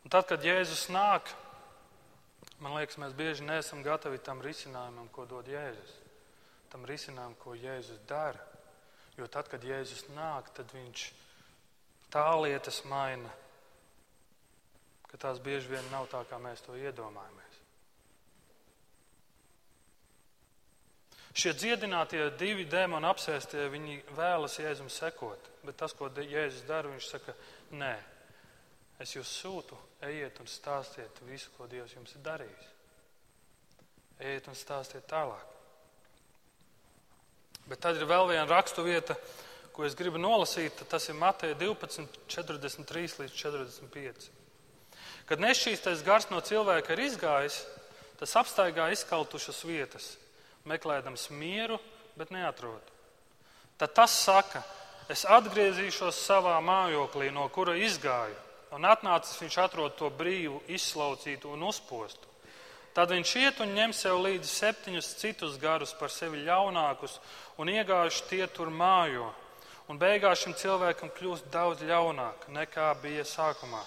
Un 0.08 0.12
tad, 0.12 0.24
kad 0.30 0.44
Jēzus 0.44 0.86
nāk, 0.96 1.34
man 2.64 2.78
liekas, 2.78 2.96
mēs 3.04 3.16
bieži 3.16 3.44
neesam 3.44 3.82
gatavi 3.84 4.22
tam 4.24 4.40
risinājumam, 4.40 5.10
ko 5.12 5.26
dod 5.28 5.48
Jēzus. 5.52 5.96
Tam 6.72 6.88
risinājumam, 6.88 7.36
ko 7.42 7.56
Jēzus 7.60 8.00
dara. 8.08 8.44
Jo 9.20 9.28
tad, 9.28 9.50
kad 9.52 9.64
Jēzus 9.68 10.06
nāk, 10.16 10.54
tad 10.56 10.72
viņš 10.72 11.10
tā 12.14 12.28
lietas 12.42 12.82
maina, 12.90 13.30
ka 15.08 15.20
tās 15.22 15.40
bieži 15.44 15.72
vien 15.72 15.88
nav 15.92 16.10
tā, 16.12 16.24
kā 16.30 16.40
mēs 16.42 16.64
to 16.66 16.76
iedomājamies. 16.78 17.46
Šie 21.38 21.54
dziedinātie 21.54 22.24
divi 22.40 22.66
dēmoni 22.66 23.06
apsēstie, 23.06 23.68
viņi 23.70 24.00
vēlas 24.18 24.58
Jēzum 24.58 24.90
sekot, 24.90 25.52
bet 25.68 25.78
tas, 25.78 25.94
ko 25.94 26.10
Jēzus 26.10 26.66
dara, 26.66 26.90
viņš 26.90 27.10
saka, 27.12 27.36
nē, 27.78 27.96
Es 28.98 29.14
jūs 29.14 29.30
sūtu, 29.30 29.78
ejiet 30.08 30.40
un 30.42 30.50
stāstiet 30.50 31.22
visu, 31.28 31.52
ko 31.54 31.68
Dievs 31.70 31.94
jums 31.94 32.16
ir 32.18 32.24
darījis. 32.26 32.70
Ejiet 34.18 34.50
un 34.50 34.58
stāstiet 34.58 35.06
tālāk. 35.10 35.54
Bet 37.68 37.84
tad 37.84 38.00
ir 38.00 38.08
vēl 38.10 38.26
viena 38.32 38.48
raksturvieta, 38.50 39.14
ko 39.78 39.86
es 39.86 39.96
gribu 39.98 40.18
nolasīt. 40.18 40.82
Tas 40.90 41.06
ir 41.12 41.20
Mateja 41.20 41.56
12, 41.60 42.08
43 42.34 43.22
līdz 43.22 43.36
45. 43.38 44.26
Kad 45.30 45.44
nešķīstais 45.44 46.02
gars 46.08 46.28
no 46.32 46.42
cilvēka 46.42 46.96
ir 46.96 47.04
izgājis, 47.06 47.60
tas 48.18 48.34
apstaigā 48.42 48.90
izkaltušas 48.96 49.62
vietas, 49.68 50.10
meklējams 50.66 51.30
mieru, 51.38 51.78
bet 52.18 52.34
neatrod. 52.34 52.82
Tad 53.78 53.94
tas 53.94 54.18
saka, 54.26 54.64
es 55.14 55.28
atgriezīšos 55.30 56.26
savā 56.26 56.58
mājoklī, 56.66 57.30
no 57.32 57.46
kura 57.54 57.78
izgāju 57.78 58.48
Un 58.76 58.84
atnācis 58.84 59.38
viņš 59.40 59.58
atrod 59.64 59.96
to 59.96 60.10
brīvu, 60.12 60.60
izslaucītu 60.68 61.54
un 61.54 61.64
uzpostu. 61.70 62.28
Tad 62.94 63.14
viņš 63.14 63.34
iet 63.40 63.60
un 63.64 63.76
ņem 63.78 63.94
sev 63.96 64.18
līdzi 64.26 64.50
septiņus 64.50 65.12
citus 65.22 65.60
garus 65.62 65.94
par 65.96 66.12
sevi 66.12 66.42
ļaunākus, 66.44 67.20
un 67.62 67.70
iegājuši 67.72 68.26
tie 68.32 68.48
tur 68.52 68.74
mājo. 68.74 69.30
Un 69.88 70.00
beigās 70.00 70.42
šim 70.44 70.56
cilvēkam 70.60 71.14
kļūst 71.16 71.48
daudz 71.52 71.86
ļaunāk 71.88 72.50
nekā 72.52 72.90
bija 73.00 73.24
sākumā. 73.28 73.80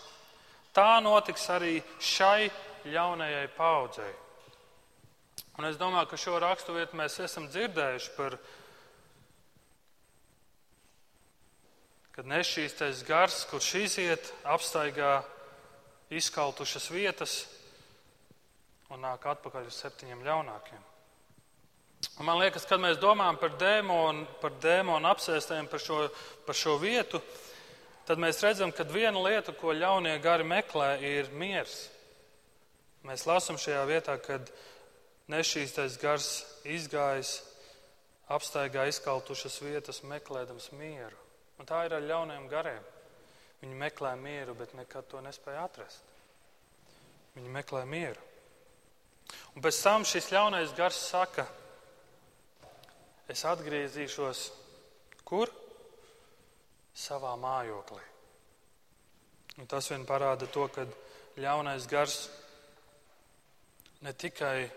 Tā 0.72 1.00
notiks 1.04 1.44
arī 1.52 1.80
šai 2.00 2.48
ļaunajai 2.88 3.48
paudzei. 3.56 4.12
Un 5.58 5.68
es 5.68 5.76
domāju, 5.76 6.08
ka 6.08 6.16
šo 6.20 6.38
raksturvietu 6.40 6.96
mēs 6.96 7.18
esam 7.20 7.50
dzirdējuši 7.52 8.14
par 8.16 8.38
kad 12.16 12.28
nešķīstais 12.28 13.04
gars, 13.08 13.42
kurš 13.48 13.68
iziet, 13.80 14.32
apstaigā 14.44 15.20
izkautušas 16.12 16.90
vietas 16.92 17.36
un 18.90 19.04
nāk 19.04 19.24
atpakaļ 19.30 19.68
uz 19.70 19.78
septiņiem 19.84 20.24
ļaunākiem. 20.26 20.89
Man 22.20 22.40
liekas, 22.40 22.64
kad 22.68 22.80
mēs 22.80 22.98
domājam 23.00 23.36
par 23.40 23.54
dēmonu, 23.60 24.26
par 24.40 24.54
dēmonu 24.60 25.08
apsēstēm, 25.10 25.68
par 25.68 25.80
šo, 25.80 26.02
par 26.46 26.56
šo 26.56 26.76
vietu, 26.80 27.20
tad 28.08 28.20
mēs 28.20 28.40
redzam, 28.44 28.72
ka 28.72 28.84
viena 28.88 29.20
lieta, 29.20 29.52
ko 29.56 29.74
ļaunie 29.76 30.16
gari 30.24 30.44
meklē, 30.48 30.94
ir 31.04 31.28
miers. 31.36 31.88
Mēs 33.08 33.24
lasām 33.28 33.56
šajā 33.60 33.84
vietā, 33.88 34.16
kad 34.20 34.48
nešķīstais 35.32 35.96
gars 36.00 36.30
izgājis, 36.68 37.38
apstaigā 38.32 38.86
izkautušas 38.90 39.60
vietas, 39.64 40.02
meklējams 40.04 40.70
mieru. 40.76 41.16
Un 41.60 41.68
tā 41.68 41.84
ir 41.86 41.96
ar 41.96 42.04
ļauniem 42.04 42.48
gariem. 42.48 42.84
Viņi 43.60 43.76
meklē 43.76 44.14
mieru, 44.16 44.54
bet 44.56 44.72
nekad 44.76 45.08
to 45.10 45.20
nespēja 45.24 45.66
atrast. 45.68 46.04
Viņi 47.36 47.52
meklē 47.52 47.84
mieru. 47.88 48.28
Un 49.54 49.64
pēc 49.64 49.80
tam 49.84 50.06
šis 50.08 50.30
ļaunais 50.32 50.72
gars 50.76 51.00
saka, 51.10 51.44
es 53.30 53.44
atgriezīšos 53.46 54.42
kur? 55.24 55.52
Savā 56.94 57.36
mājoklī. 57.40 58.02
Un 59.62 59.70
tas 59.70 59.88
vien 59.92 60.04
parāda 60.08 60.48
to, 60.50 60.66
ka 60.72 60.84
ļaunais 61.40 61.86
gars 61.88 62.18
ne 64.04 64.12
tikai 64.12 64.68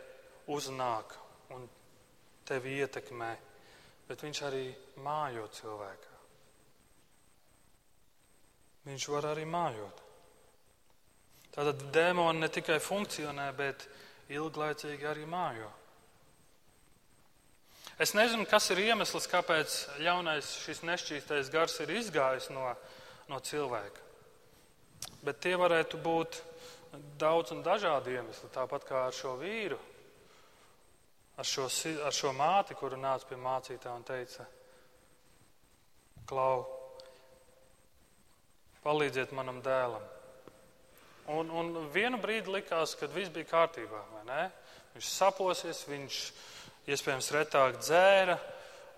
uznāk 0.54 1.18
un 1.56 1.68
tevi 2.48 2.80
ietekmē, 2.84 3.36
bet 4.08 4.26
viņš 4.28 4.44
arī 4.48 4.66
mājo 5.04 5.48
cilvēku 5.60 6.14
viņš 8.88 9.08
var 9.14 9.30
arī 9.32 9.46
mājot. 9.48 10.02
Tātad 11.54 11.86
dēmoni 11.94 12.42
ne 12.42 12.50
tikai 12.52 12.80
funkcionē, 12.82 13.52
bet 13.56 13.86
ilglaicīgi 14.34 15.08
arī 15.08 15.28
mājo. 15.30 15.70
Es 18.02 18.16
nezinu, 18.18 18.48
kas 18.50 18.72
ir 18.74 18.82
iemesls, 18.88 19.28
kāpēc 19.30 19.76
ļaunais 20.02 20.48
šis 20.64 20.82
nešķīstais 20.88 21.52
gars 21.54 21.78
ir 21.84 21.94
izgājis 21.94 22.50
no, 22.50 22.72
no 23.30 23.40
cilvēka. 23.44 24.02
Bet 25.24 25.44
tie 25.44 25.54
varētu 25.60 26.00
būt 26.02 26.40
daudz 27.22 27.54
un 27.54 27.62
dažādi 27.66 28.16
iemesli. 28.18 28.50
Tāpat 28.54 28.88
kā 28.88 29.06
ar 29.08 29.16
šo 29.16 29.36
vīru, 29.38 29.78
ar 31.38 31.48
šo, 31.48 31.68
ar 32.06 32.16
šo 32.16 32.34
māti, 32.38 32.78
kuru 32.78 32.98
nāca 32.98 33.30
pie 33.30 33.40
mācītā 33.40 33.94
un 33.94 34.06
teica, 34.08 34.48
Klau, 36.24 36.64
palīdziet 38.84 39.34
manam 39.36 39.58
dēlam. 39.64 40.04
Un, 41.34 41.50
un 41.52 41.72
vienu 41.92 42.20
brīdi 42.24 42.52
likās, 42.52 42.96
ka 42.96 43.10
viss 43.12 43.32
bija 43.34 43.50
kārtībā. 43.50 44.00
Viņš 44.94 45.10
saposies, 45.10 45.82
viņš 45.90 46.20
iespējams 46.90 47.32
retāk 47.36 47.80
dzēra, 47.80 48.38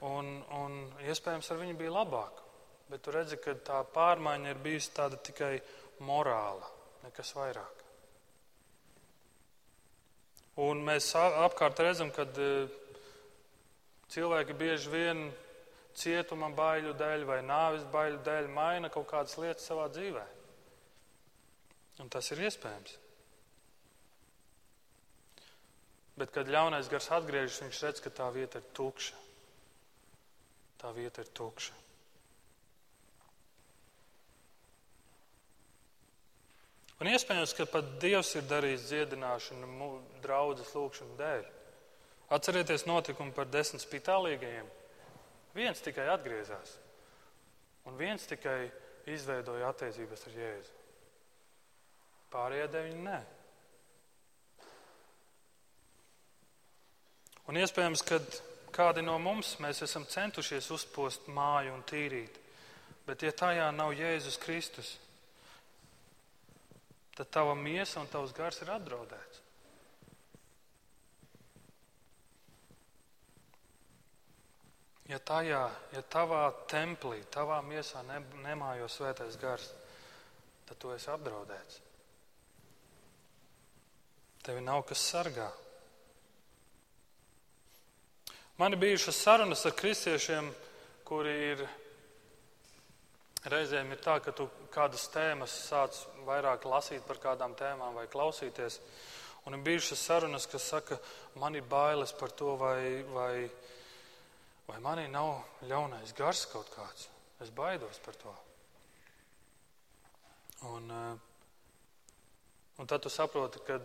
un, 0.10 0.40
un 0.58 0.78
iespējams 1.06 1.52
ar 1.52 1.62
viņu 1.62 1.78
bija 1.80 1.94
labāk. 1.94 2.42
Bet 2.90 3.02
tu 3.06 3.14
redzi, 3.14 3.40
ka 3.42 3.56
tā 3.66 3.80
pārmaiņa 3.96 4.52
ir 4.52 4.62
bijusi 4.62 4.94
tāda 4.94 5.18
tikai 5.18 5.56
morāla, 6.06 6.68
nekas 7.06 7.34
vairāk. 7.38 7.82
Un 10.66 10.84
mēs 10.88 11.10
apkārt 11.18 11.82
redzam, 11.84 12.12
ka 12.16 12.24
e, 12.24 12.52
cilvēki 14.14 14.56
bieži 14.56 14.92
vien 14.94 15.26
cietuma 15.98 16.48
baiļu 16.56 16.94
dēļ 17.00 17.26
vai 17.28 17.42
nāves 17.44 17.84
baiļu 17.92 18.22
dēļ 18.24 18.48
maina 18.54 18.92
kaut 18.94 19.10
kādas 19.10 19.36
lietas 19.42 19.68
savā 19.68 19.90
dzīvē. 19.92 20.24
Un 22.04 22.12
tas 22.12 22.32
ir 22.32 22.46
iespējams. 22.48 22.96
Bet, 26.16 26.32
kad 26.32 26.48
ļaunais 26.48 26.88
gars 26.92 27.10
atgriežas, 27.12 27.60
viņš 27.66 27.82
redz, 27.84 28.04
ka 28.04 28.12
tā 28.14 28.30
vieta 28.32 28.62
ir 28.62 28.70
tukša. 28.78 29.18
Tā 30.80 30.92
vieta 30.96 31.26
ir 31.26 31.32
tukša. 31.36 31.76
Un 37.04 37.12
iespējams, 37.12 37.52
ka 37.58 37.66
pat 37.68 37.98
Dievs 38.00 38.32
ir 38.40 38.48
darījis 38.48 38.88
dziedināšanu 38.88 39.90
draudzes 40.24 40.72
lūgšanu 40.78 41.18
dēļ. 41.20 41.44
Atcerieties 42.36 42.88
notikumu 42.88 43.36
par 43.36 43.50
desmit 43.52 43.84
spitālīgajiem. 43.84 44.70
Viens 45.56 45.84
tikai 45.84 46.08
atgriezās, 46.12 46.78
un 47.88 48.00
viens 48.00 48.24
tikai 48.28 48.72
izveidoja 49.12 49.70
attiecības 49.70 50.26
ar 50.28 50.40
Jēzu. 50.40 50.80
Pārējie 52.34 52.72
deviņi 52.74 53.04
nē. 53.06 53.20
Un 57.46 57.60
iespējams, 57.62 58.02
ka 58.02 58.20
kādi 58.74 59.04
no 59.06 59.16
mums 59.22 59.56
esam 59.70 60.06
centušies 60.10 60.72
uzpost 60.74 61.28
māju 61.30 61.76
un 61.76 61.84
tīrīt, 61.86 62.40
bet 63.06 63.22
ja 63.22 63.32
tajā 63.32 63.70
nav 63.72 63.94
Jēzus 63.94 64.40
Kristus, 64.42 64.96
tad 67.16 67.30
tava 67.32 67.56
miesa 67.56 68.02
un 68.02 68.10
tavs 68.12 68.34
gars 68.36 68.62
ir 68.62 68.72
apdraudēts. 68.74 69.42
Ja 75.06 75.20
tajā, 75.22 75.62
ja 75.94 76.02
tavā 76.10 76.48
templī, 76.66 77.20
tavā 77.30 77.60
miesā 77.62 78.02
ne, 78.08 78.24
nemājo 78.42 78.88
svētais 78.90 79.38
gars, 79.38 79.68
tad 80.66 80.80
tu 80.82 80.90
esi 80.96 81.12
apdraudēts. 81.14 81.78
Tevi 84.46 84.66
nav 84.66 84.82
kas 84.90 85.06
sargā. 85.14 85.52
Man 88.58 88.74
ir 88.74 88.80
bijušas 88.80 89.18
sarunas 89.20 89.66
ar 89.66 89.76
kristiešiem, 89.76 90.48
kuri 91.04 91.34
ir 91.52 91.66
reizēm 93.52 93.92
ir 93.92 94.00
tā, 94.02 94.18
ka 94.24 94.32
tu 94.32 94.48
kādas 94.74 95.10
tēmas 95.14 95.54
sāc 95.68 96.00
vairāk 96.26 96.66
lasīt 96.66 97.04
par 97.08 97.20
kādām 97.24 97.54
tēmām 97.60 98.00
vai 98.00 98.08
klausīties. 98.08 98.80
Un 99.46 99.58
ir 99.58 99.66
bijušas 99.66 100.02
sarunas, 100.08 100.48
kas 100.50 100.72
saka, 100.72 100.98
man 101.38 101.56
ir 101.56 101.68
bailes 101.70 102.16
par 102.16 102.32
to, 102.32 102.56
vai, 102.58 103.04
vai 103.14 103.34
Vai 104.66 104.80
manī 104.82 105.06
nav 105.14 105.44
ļaunais 105.70 106.14
gars 106.18 106.46
kaut 106.50 106.72
kāds? 106.74 107.06
Es 107.44 107.52
baidos 107.54 108.00
par 108.02 108.16
to. 108.18 108.34
Un, 110.74 110.92
eh, 110.92 111.16
Un 112.76 112.86
tad 112.86 113.00
tu 113.00 113.08
saproti, 113.08 113.60
ka, 113.64 113.78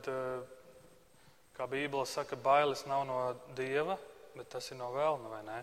kā 1.54 1.66
Bībele 1.70 2.06
saka, 2.10 2.34
bailes 2.34 2.80
nav 2.90 3.04
no 3.06 3.18
dieva, 3.54 3.94
bet 4.40 4.48
tas 4.56 4.70
ir 4.72 4.80
no 4.80 4.88
vēlna, 4.94 5.30
vai 5.30 5.42
ne? 5.46 5.58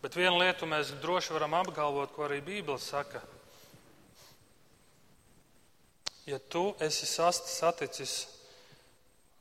Bet 0.00 0.16
vienu 0.16 0.38
lietu 0.40 0.68
mēs 0.70 0.94
droši 1.02 1.34
varam 1.36 1.58
apgalvot, 1.58 2.14
ko 2.14 2.24
arī 2.28 2.38
Bībele 2.44 2.80
saka. 2.80 3.20
Ja 6.30 6.38
tu 6.38 6.70
esi 6.80 7.08
saticis 7.10 8.14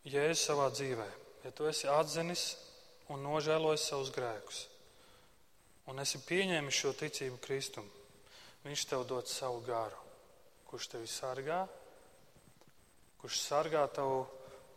Jēzu 0.10 0.42
savā 0.42 0.68
dzīvē, 0.74 1.08
ja 1.46 1.54
tu 1.54 1.70
esi 1.70 1.88
atzinis 1.92 2.50
un 3.14 3.22
nožēlojis 3.24 3.88
savus 3.92 4.12
grēkus, 4.16 4.66
un 5.92 6.02
esi 6.02 6.22
pieņēmis 6.26 6.82
šo 6.82 6.94
ticību 6.98 7.40
Kristum, 7.44 7.88
Viņš 8.64 8.86
tev 8.92 9.06
dod 9.08 9.28
savu 9.32 9.62
garu, 9.64 10.00
kurš 10.68 10.90
tevi 10.92 11.08
sargā, 11.08 11.62
kurš 13.22 13.40
sargā 13.40 13.86
tavu 13.96 14.26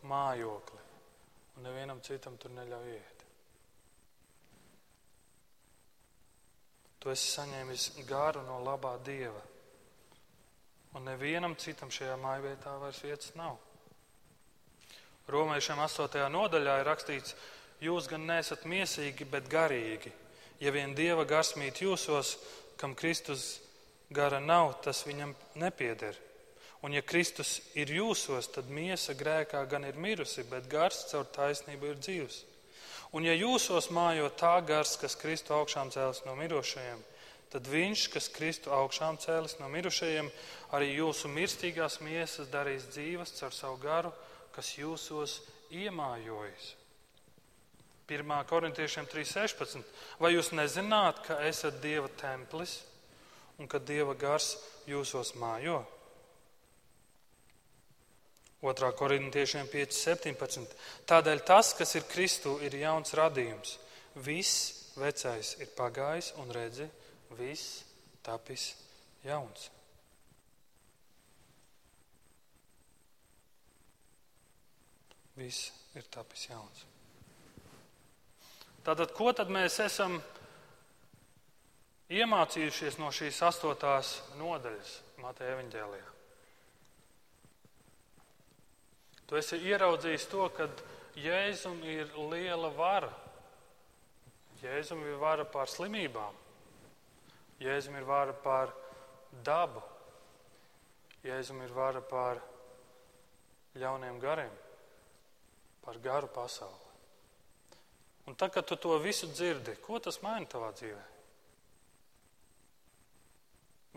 mājokli, 0.07 0.79
un 1.57 1.67
nevienam 1.67 1.99
citam 2.03 2.37
tur 2.39 2.55
neļauj 2.55 2.93
iet. 2.93 3.12
Tu 7.03 7.11
esi 7.11 7.33
saņēmis 7.33 7.89
garu 8.07 8.45
no 8.47 8.61
labā 8.63 8.93
dieva. 9.03 9.41
Un 10.95 11.03
nevienam 11.03 11.57
citam 11.59 11.89
šajā 11.91 12.13
mājvietā 12.21 12.77
vairs 12.79 13.01
vietas 13.03 13.33
nav. 13.35 13.57
Romiešiem 15.27 15.81
8. 15.83 16.15
nodaļā 16.31 16.77
ir 16.79 16.87
rakstīts, 16.87 17.35
jūs 17.83 18.07
gan 18.07 18.23
nesat 18.29 18.63
miesīgi, 18.63 19.27
bet 19.27 19.51
garīgi. 19.51 20.13
Ja 20.63 20.71
vien 20.71 20.95
dieva 20.95 21.25
gars 21.27 21.57
mīt 21.59 21.81
jūsos, 21.83 22.37
kam 22.79 22.95
Kristus 22.95 23.59
gara 24.07 24.39
nav, 24.39 24.77
tas 24.87 25.03
viņam 25.03 25.35
nepieder. 25.59 26.15
Un 26.87 26.95
ja 26.95 27.03
Kristus 27.03 27.57
ir 27.75 27.91
jūsos, 27.91 28.47
tad 28.55 28.71
miesa 28.71 29.11
grēkā 29.11 29.65
gan 29.67 29.83
ir 29.87 29.99
mirusi, 29.99 30.47
bet 30.47 30.71
gars 30.71 31.03
caur 31.11 31.27
taisnību 31.35 31.91
ir 31.91 31.99
dzīvs. 31.99 32.43
Un 33.13 33.27
ja 33.27 33.33
jūsos 33.37 33.91
mājo 33.93 34.29
tā 34.33 34.55
gars, 34.65 34.95
kas 34.97 35.13
Kristu 35.19 35.53
augšām 35.53 35.91
cēlis 35.93 36.23
no 36.25 36.33
mirušajiem, 36.39 37.01
tad 37.53 37.67
viņš, 37.69 38.07
kas 38.09 38.29
Kristu 38.33 38.73
augšām 38.73 39.19
cēlis 39.21 39.59
no 39.59 39.67
mirušajiem, 39.69 40.31
arī 40.73 40.95
jūsu 40.95 41.29
mirstīgās 41.29 41.99
miesas 42.01 42.49
darīs 42.49 42.87
dzīves 42.89 43.35
caur 43.37 43.53
savu 43.53 43.77
garu, 43.83 44.13
kas 44.55 44.71
jūsos 44.79 45.41
iemājojas. 45.69 46.73
1. 48.09 48.33
korintiešiem 48.49 49.05
3.16. 49.07 49.85
Vai 50.19 50.33
jūs 50.33 50.49
nezināt, 50.57 51.21
ka 51.27 51.37
esat 51.45 51.77
Dieva 51.85 52.09
templis 52.19 52.79
un 53.61 53.69
ka 53.69 53.79
Dieva 53.79 54.17
gars 54.17 54.55
jūsos 54.89 55.35
mājo? 55.39 55.83
2. 58.63 58.91
korintiešiem 58.95 59.67
5.17. 59.67 60.77
Tādēļ 61.03 61.41
tas, 61.43 61.73
kas 61.75 61.97
ir 61.99 62.05
Kristu, 62.07 62.55
ir 62.63 62.77
jauns 62.79 63.11
radījums. 63.19 63.75
Viss 64.23 64.93
vecais 64.95 65.57
ir 65.59 65.73
pagājis 65.75 66.31
un 66.39 66.53
redzi, 66.55 66.87
viss 67.35 67.81
tapis 68.23 68.69
jauns. 69.27 69.67
Viss 75.35 75.73
ir 75.99 76.07
tapis 76.13 76.47
jauns. 76.47 76.85
Tātad, 78.83 79.11
ko 79.15 79.31
tad 79.35 79.51
mēs 79.51 79.75
esam 79.83 80.21
iemācījušies 82.13 82.99
no 83.01 83.11
šīs 83.11 83.43
astotās 83.43 84.17
nodaļas 84.39 84.97
Mateja 85.23 85.57
evaņģēlijā? 85.57 86.22
Tu 89.33 89.39
esi 89.39 89.57
ieraudzījis 89.65 90.27
to, 90.29 90.43
ka 90.53 90.67
Jēzum 91.17 91.79
ir 91.89 92.11
liela 92.29 92.67
vara. 92.77 93.09
Jēzum 94.61 95.01
ir 95.07 95.15
vara 95.17 95.41
pār 95.49 95.71
slimībām, 95.73 96.37
Jēzum 97.57 97.97
ir 97.97 98.05
vara 98.05 98.37
pār 98.45 98.69
dabu, 99.41 99.81
Jēzum 101.25 101.65
ir 101.65 101.73
vara 101.73 102.05
pār 102.13 102.43
ļauniem 103.81 104.21
gariem, 104.21 104.53
pār 105.81 105.97
garu 106.05 106.29
pasauli. 106.29 106.93
Un 108.29 108.37
tad, 108.37 108.53
kad 108.53 108.69
tu 108.69 108.77
to 108.77 109.01
visu 109.01 109.33
dzirdi, 109.33 109.79
ko 109.81 109.97
tas 109.97 110.21
maina 110.21 110.45
tavā 110.45 110.75
dzīvē? 110.77 111.05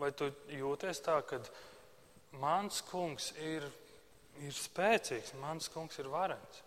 Vai 0.01 0.15
tu 0.17 0.33
jūties 0.49 1.05
tā, 1.05 1.21
ka 1.29 1.45
mans 2.41 2.81
kungs 2.89 3.35
ir 3.37 3.69
ir 4.45 4.53
spēcīgs, 4.55 5.35
mans 5.41 5.69
kungs 5.73 5.99
ir 6.01 6.09
varens. 6.11 6.63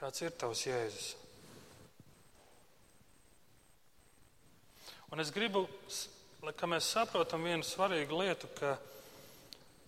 Kāds 0.00 0.24
ir 0.24 0.32
tavs 0.34 0.64
Jēzus? 0.66 1.12
Un 5.12 5.20
es 5.22 5.30
gribu, 5.30 5.66
lai 6.42 6.54
mēs 6.72 6.88
saprotam 6.94 7.44
vienu 7.44 7.66
svarīgu 7.66 8.22
lietu, 8.22 8.48
ka, 8.56 8.72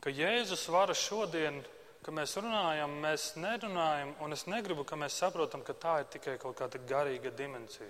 ka 0.04 0.12
Jēzus 0.12 0.66
vara 0.70 0.94
šodien, 0.94 1.62
kad 2.04 2.14
mēs 2.14 2.36
runājam, 2.36 2.98
mēs 3.00 3.30
nerunājam, 3.40 4.12
un 4.20 4.36
es 4.36 4.44
negribu, 4.46 4.84
ka 4.84 4.98
mēs 5.00 5.16
saprotam, 5.22 5.64
ka 5.64 5.72
tā 5.72 5.96
ir 6.02 6.12
tikai 6.12 6.36
kaut 6.42 6.58
kāda 6.60 6.82
garīga 6.86 7.32
dimensija, 7.32 7.88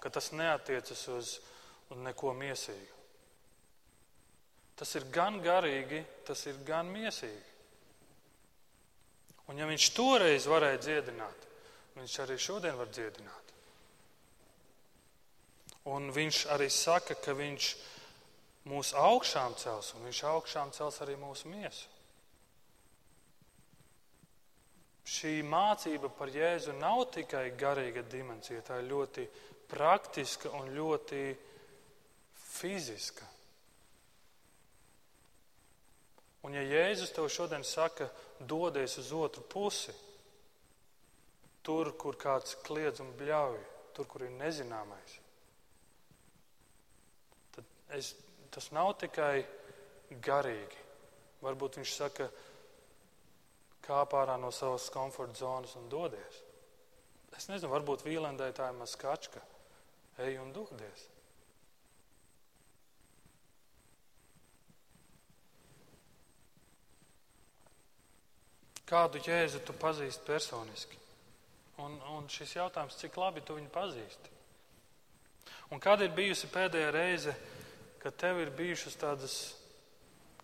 ka 0.00 0.10
tas 0.10 0.32
neatiecas 0.32 1.04
uz, 1.12 1.36
uz 1.92 2.02
neko 2.08 2.32
miesīgu. 2.40 3.01
Tas 4.76 4.94
ir 4.98 5.06
gan 5.12 5.38
garīgi, 5.44 6.00
tas 6.26 6.46
ir 6.48 6.58
gan 6.66 6.88
miesīgi. 6.90 7.48
Un 9.50 9.58
ja 9.60 9.66
viņš 9.68 9.88
toreiz 9.96 10.46
varēja 10.48 10.80
dziedināt, 10.80 11.48
viņš 11.98 12.18
arī 12.24 12.38
šodien 12.40 12.78
var 12.78 12.90
dziedināt. 12.92 13.50
Un 15.92 16.12
viņš 16.14 16.44
arī 16.54 16.68
saka, 16.70 17.16
ka 17.18 17.34
viņš 17.34 17.72
mūs 18.70 18.92
augšām 18.94 19.56
cels, 19.58 19.90
un 19.96 20.06
viņš 20.06 20.22
augšām 20.30 20.70
cels 20.74 21.00
arī 21.02 21.16
mūsu 21.18 21.50
miesu. 21.50 21.88
Šī 25.02 25.40
mācība 25.42 26.12
par 26.14 26.30
Jēzu 26.30 26.76
nav 26.78 27.08
tikai 27.12 27.48
garīga 27.58 28.04
dimensija, 28.06 28.62
tā 28.62 28.78
ir 28.78 28.86
ļoti 28.92 29.26
praktiska 29.72 30.52
un 30.54 30.70
ļoti 30.76 31.22
fiziska. 32.38 33.26
Un 36.42 36.56
ja 36.56 36.62
Jēzus 36.66 37.12
tev 37.14 37.28
šodien 37.30 37.62
saka, 37.66 38.08
dodies 38.38 38.96
uz 38.98 39.12
otru 39.14 39.44
pusi, 39.46 39.94
tur, 41.62 41.92
kur 41.94 42.18
kāds 42.18 42.56
kliedz 42.66 43.02
un 43.02 43.12
bļauj, 43.18 43.60
tur, 43.94 44.08
kur 44.10 44.24
ir 44.26 44.32
nezināmais, 44.34 45.18
tad 47.54 47.68
es, 47.98 48.14
tas 48.50 48.72
nav 48.74 48.96
tikai 49.04 49.44
garīgi. 50.24 50.80
Varbūt 51.42 51.78
viņš 51.78 51.94
saka, 51.94 52.26
kāp 53.82 54.14
ārā 54.18 54.36
no 54.38 54.50
savas 54.54 54.88
komforta 54.94 55.42
zonas 55.42 55.74
un 55.78 55.88
dodies. 55.90 56.42
Es 57.36 57.48
nezinu, 57.50 57.70
varbūt 57.72 58.04
vīlendē 58.06 58.50
tā 58.54 58.68
ir 58.70 58.78
maz 58.78 58.94
kačka. 58.98 59.40
Ej 60.22 60.38
un 60.42 60.52
dodies. 60.54 61.06
Kādu 68.92 69.22
jēzu 69.24 69.62
tu 69.64 69.72
pazīsti 69.72 70.26
personiski? 70.26 70.98
Un, 71.80 71.94
un 72.12 72.26
šis 72.28 72.58
jautājums, 72.58 72.98
cik 73.00 73.16
labi 73.16 73.40
tu 73.40 73.56
viņu 73.56 73.70
pazīsti? 73.72 74.32
Un 75.72 75.80
kad 75.80 76.02
ir 76.04 76.12
bijusi 76.12 76.50
pēdējā 76.52 76.90
reize, 76.92 77.32
kad 78.02 78.18
tev 78.20 78.42
ir 78.42 78.52
bijušas 78.52 78.98
tādas, 79.00 79.36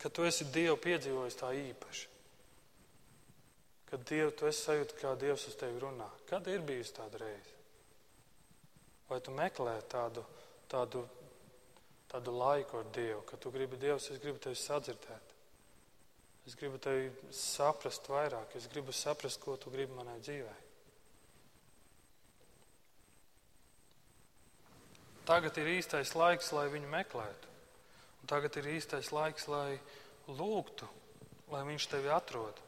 ka 0.01 0.09
tu 0.09 0.25
esi 0.25 0.49
Dievu 0.55 0.79
piedzīvojis 0.81 1.37
tā 1.37 1.53
īpaši? 1.59 2.09
Kad 3.91 4.09
Dievu 4.09 4.33
tu 4.33 4.49
esi 4.49 4.64
sajūta, 4.64 4.97
kā 4.97 5.12
Dievs 5.20 5.45
uz 5.51 5.61
tevi 5.61 5.85
runā. 5.85 6.09
Kad 6.29 6.49
ir 6.49 6.64
bijusi 6.64 6.97
tāda 6.97 7.20
reize? 7.20 7.57
Vai 9.09 9.20
tu 9.25 9.33
meklē 9.37 9.77
tādu, 9.93 10.25
tādu, 10.72 11.05
tādu 12.09 12.37
laiku 12.41 12.81
ar 12.81 12.89
Dievu, 12.97 13.20
ka 13.29 13.37
tu 13.37 13.53
gribi 13.53 13.77
Dievs, 13.81 14.09
es 14.12 14.25
gribu 14.25 14.41
tevi 14.41 14.57
sadzirdēt? 14.57 15.28
Es 16.49 16.55
gribu 16.57 16.78
tevi 16.80 17.11
saprast 17.34 18.07
vairāk, 18.09 18.55
es 18.57 18.70
gribu 18.72 18.92
saprast, 18.96 19.36
ko 19.42 19.59
tu 19.61 19.68
gribi 19.68 19.92
manai 19.92 20.16
dzīvē. 20.24 20.55
Tagad 25.28 25.61
ir 25.61 25.68
īstais 25.74 26.14
laiks, 26.16 26.49
lai 26.57 26.64
viņu 26.72 26.88
meklētu. 26.88 27.53
Un 28.22 28.32
tagad 28.32 28.57
ir 28.57 28.70
īstais 28.78 29.12
laiks, 29.12 29.44
lai 29.53 29.76
lūgtu, 30.40 30.88
lai 31.53 31.66
viņš 31.68 31.90
tevi 31.92 32.09
atrod, 32.16 32.64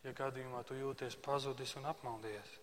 ja 0.00 0.16
gadījumā 0.16 0.64
tu 0.64 0.80
jūties 0.80 1.20
pazudis 1.20 1.76
un 1.76 1.92
apmaldies. 1.92 2.56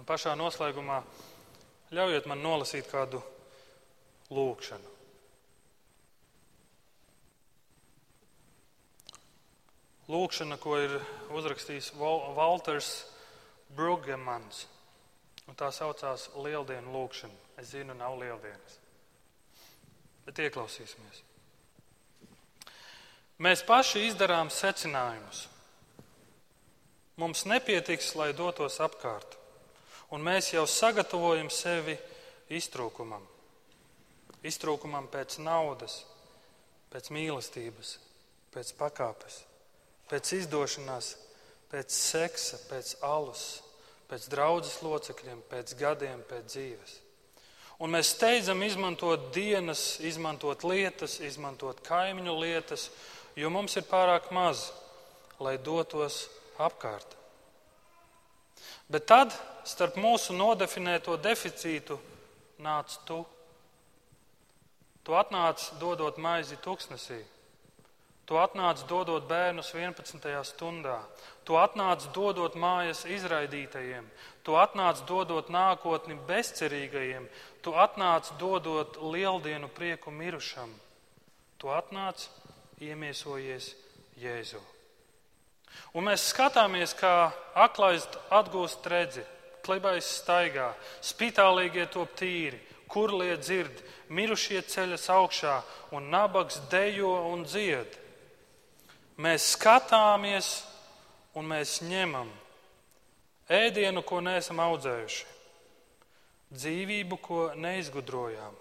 Un 0.00 0.08
pašā 0.08 0.32
noslēgumā 0.32 1.02
Ļaujiet 1.94 2.24
man 2.26 2.40
nolasīt 2.42 2.88
kādu 2.90 3.20
lūkšanu. 4.30 4.92
Lūkšana, 10.06 10.58
ko 10.62 10.76
ir 10.78 10.96
uzrakstījis 11.34 11.92
Walters 11.98 12.90
Brugemans, 13.74 14.66
un 15.50 15.58
tā 15.58 15.72
saucās 15.74 16.28
Lieldienu 16.38 16.94
lūkšana. 16.94 17.42
Es 17.58 17.72
zinu, 17.72 17.94
nav 17.96 18.18
lieldienas, 18.20 18.76
bet 20.26 20.42
ieklausīsimies. 20.44 21.22
Mēs 23.42 23.64
paši 23.66 24.04
izdarām 24.10 24.52
secinājumus. 24.52 25.46
Mums 27.16 27.46
nepietiks, 27.48 28.12
lai 28.16 28.30
dotos 28.36 28.78
apkārt 28.84 29.36
un 30.10 30.22
mēs 30.22 30.52
jau 30.54 30.66
sagatavojam 30.70 31.48
sevi 31.50 31.96
iztrūkumam. 32.52 33.24
Iztrūkumam 34.44 35.08
pēc 35.12 35.38
naudas, 35.40 36.02
pēc 36.92 37.10
mīlestības, 37.14 37.96
pēc 38.54 38.72
pakāpes, 38.78 39.40
pēc 40.10 40.32
izdošanās, 40.40 41.14
pēc 41.72 41.96
seksa, 41.96 42.60
pēc 42.68 42.94
alus, 43.06 43.46
pēc 44.10 44.28
draudzes 44.30 44.78
locekļiem, 44.84 45.42
pēc 45.50 45.74
gadiem, 45.80 46.22
pēc 46.28 46.46
dzīves. 46.52 46.96
Un 47.82 47.92
mēs 47.92 48.14
steidzam 48.14 48.62
izmantot 48.64 49.28
dienas, 49.34 49.98
izmantot 50.00 50.64
lietas, 50.64 51.18
izmantot 51.20 51.82
kaimiņu 51.84 52.36
lietas, 52.40 52.88
jo 53.36 53.50
mums 53.52 53.76
ir 53.76 53.84
pārāk 53.88 54.30
maz, 54.32 54.70
lai 55.42 55.58
dotos 55.60 56.24
apkārt. 56.56 57.16
Bet 58.88 59.04
tad 59.10 59.34
starp 59.68 59.98
mūsu 60.00 60.32
nodefinēto 60.36 61.18
deficītu 61.20 61.98
nāc 62.62 62.96
tu. 63.04 63.24
Tu 65.06 65.14
atnāc 65.14 65.62
dodot 65.78 66.16
maizi 66.18 66.56
tuksnesī. 66.58 67.20
Tu 68.26 68.34
atnāc 68.34 68.80
dodot 68.90 69.22
bērnus 69.30 69.68
11. 69.70 70.18
stundā. 70.42 70.96
Tu 71.46 71.54
atnāc 71.54 72.08
dodot 72.10 72.56
mājas 72.58 73.04
izraidītajiem. 73.06 74.08
Tu 74.42 74.56
atnāc 74.58 75.04
dodot 75.06 75.46
nākotni 75.46 76.18
bezcerīgajiem. 76.26 77.28
Tu 77.62 77.70
atnāc 77.70 78.32
dodot 78.40 78.98
lieldienu 78.98 79.70
prieku 79.70 80.10
mirušam. 80.10 80.74
Tu 81.58 81.70
atnāc 81.70 82.26
iemiesojies 82.82 83.76
Jēzu. 84.18 84.58
Un 85.94 86.08
mēs 86.08 86.26
skatāmies, 86.32 86.96
kā 86.98 87.30
aklais 87.54 88.08
atgūst 88.32 88.86
redzi, 88.90 89.22
klibais 89.62 90.08
staigā, 90.18 90.72
spitālīgie 91.04 91.86
top 91.92 92.16
tīri, 92.18 92.58
kurlie 92.90 93.36
dzird, 93.40 93.82
mirušie 94.08 94.62
ceļas 94.66 95.06
augšā 95.12 95.54
un 95.96 96.10
nabaks 96.12 96.60
dejo 96.70 97.12
un 97.30 97.44
dzied. 97.46 97.98
Mēs 99.22 99.52
skatāmies 99.54 100.50
un 101.36 101.48
mēs 101.48 101.80
ņemam 101.86 102.28
ēdienu, 103.48 104.02
ko 104.04 104.20
neesam 104.20 104.60
audzējuši, 104.60 105.24
dzīvību, 106.52 107.18
ko 107.22 107.40
neizgudrojām, 107.56 108.54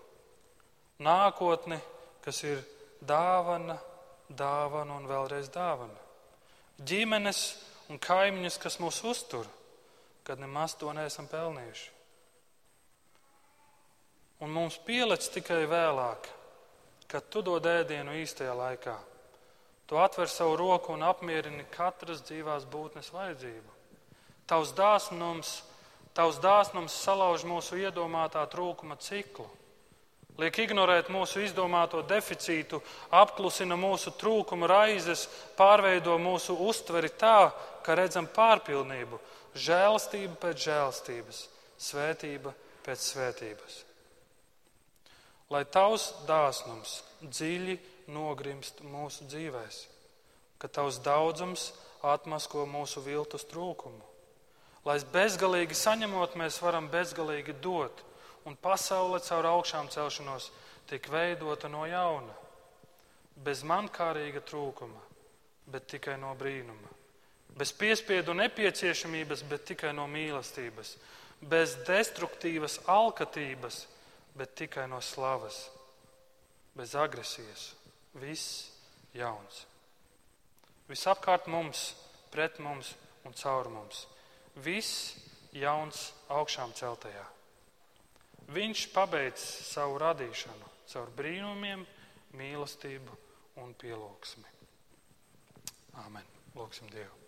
nākotni, 1.04 1.82
kas 2.24 2.42
ir 2.48 2.64
dāvana, 3.02 3.78
dāvana 4.30 4.98
un 4.98 5.08
vēlreiz 5.10 5.52
dāvana 5.54 6.06
ģimenes 6.84 7.42
un 7.90 8.00
kaimiņus, 8.02 8.58
kas 8.60 8.80
mūs 8.82 9.02
uztur, 9.08 9.48
kad 10.26 10.42
nemaz 10.42 10.76
to 10.80 10.92
neesam 10.96 11.28
pelnījuši. 11.32 11.92
Un 14.46 14.54
mums 14.54 14.78
pielic 14.86 15.26
tikai 15.34 15.64
vēlāk, 15.70 16.30
kad 17.10 17.26
tu 17.34 17.41
dod 17.41 17.66
ēdienu 17.66 18.14
īstajā 18.22 18.54
laikā. 18.54 18.96
Tu 19.89 19.98
atver 19.98 20.30
savu 20.30 20.56
roku 20.62 20.93
un 20.93 21.06
apmierini 21.06 21.66
katras 21.74 22.22
dzīvās 22.26 22.70
būtnes 22.70 23.10
vajadzību. 23.14 23.74
Tavs 24.46 24.74
dāsnums, 24.78 25.60
tavs 26.14 26.38
dāsnums 26.41 26.93
salauž 26.93 27.46
mūsu 27.50 27.82
iedomātā 27.82 28.46
trūkuma 28.50 28.98
ciklu 29.02 29.50
liek 30.41 30.58
ignorēt 30.60 31.10
mūsu 31.14 31.43
izdomāto 31.46 32.02
deficītu, 32.08 32.82
apklusina 33.16 33.78
mūsu 33.80 34.14
trūkumu 34.20 34.68
raizes, 34.68 35.28
pārveido 35.58 36.18
mūsu 36.20 36.58
uztveri 36.68 37.12
tā, 37.16 37.52
ka 37.86 37.96
redzam 37.96 38.28
pārpilnību, 38.36 39.20
žēlastību 39.56 40.38
pēc 40.41 40.68
žēlastības, 40.68 41.43
svētība 41.80 42.54
pēc 42.86 43.12
svētības. 43.14 43.84
Lai 45.54 45.62
tavs 45.70 46.10
dāsnums 46.26 47.04
dziļi 47.22 47.78
nogrimst 48.10 48.82
mūsu 48.82 49.28
dzīvēs, 49.30 49.84
ka 50.58 50.68
tavs 50.68 50.98
daudzums 51.06 51.70
atmasko 52.06 52.66
mūsu 52.70 53.04
viltus 53.06 53.46
trūkumu, 53.50 54.02
lai 54.86 54.98
bezgalīgi 55.14 55.78
saņemot, 55.78 56.38
mēs 56.38 56.58
varam 56.62 56.89
bezgalīgi 56.89 57.58
dot 57.62 58.02
un 58.46 58.58
pasaule 58.58 59.20
caur 59.26 59.50
augšām 59.54 59.89
celšanos 59.93 60.52
tiek 60.89 61.08
veidota 61.10 61.70
no 61.70 61.86
jauna. 61.89 62.34
Bez 63.36 63.66
mankārīga 63.68 64.39
trūkuma, 64.48 65.02
bet 65.68 65.89
tikai 65.91 66.16
no 66.22 66.32
brīnuma. 66.39 66.93
Bez 67.56 67.74
piespiedu 67.76 68.36
nepieciešamības, 68.36 69.43
bet 69.50 69.66
tikai 69.72 69.91
no 69.96 70.06
mīlestības. 70.12 70.96
Bez 71.41 71.76
destruktīvas 71.88 72.80
alkatības, 72.88 73.86
bet 74.36 74.56
tikai 74.56 74.88
no 74.92 75.02
slavas. 75.02 75.70
Bez 76.76 76.96
agresijas. 76.96 77.74
Viss 78.20 78.72
jauns. 79.16 79.64
Visapkārt 80.90 81.48
mums, 81.48 81.94
pret 82.32 82.60
mums 82.60 82.94
un 83.26 83.34
caur 83.34 83.72
mums. 83.72 84.06
Viss 84.56 85.16
jauns 85.56 86.12
augšām 86.30 86.76
celtajā. 86.76 87.26
Viņš 88.54 88.86
pabeidz 88.94 89.42
savu 89.72 89.98
radīšanu 90.04 90.72
caur 90.92 91.10
brīnumiem, 91.18 91.86
mīlestību 92.38 93.18
un 93.64 93.74
pielūgsmi. 93.82 94.56
Āmen. 96.06 96.34
Lūksim 96.56 96.92
Dievu. 96.92 97.25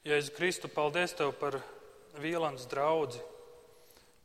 Jēzu 0.00 0.32
Kristu, 0.32 0.68
paldies 0.72 1.12
Tev 1.12 1.34
par 1.36 1.58
Vīlāns 2.24 2.62
draugu. 2.72 3.18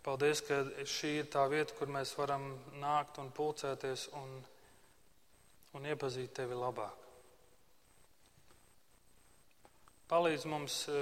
Paldies, 0.06 0.40
ka 0.48 0.62
šī 0.88 1.10
ir 1.20 1.26
tā 1.28 1.42
vieta, 1.52 1.74
kur 1.76 1.90
mēs 1.92 2.14
varam 2.16 2.46
nākt 2.80 3.18
un 3.20 3.28
pulcēties 3.36 4.06
un, 4.16 4.30
un 5.76 5.88
iepazīt 5.92 6.32
Tevi 6.38 6.56
labāk. 6.56 7.02
Palīdz 10.08 10.46
mums 10.48 10.78
e, 10.88 11.02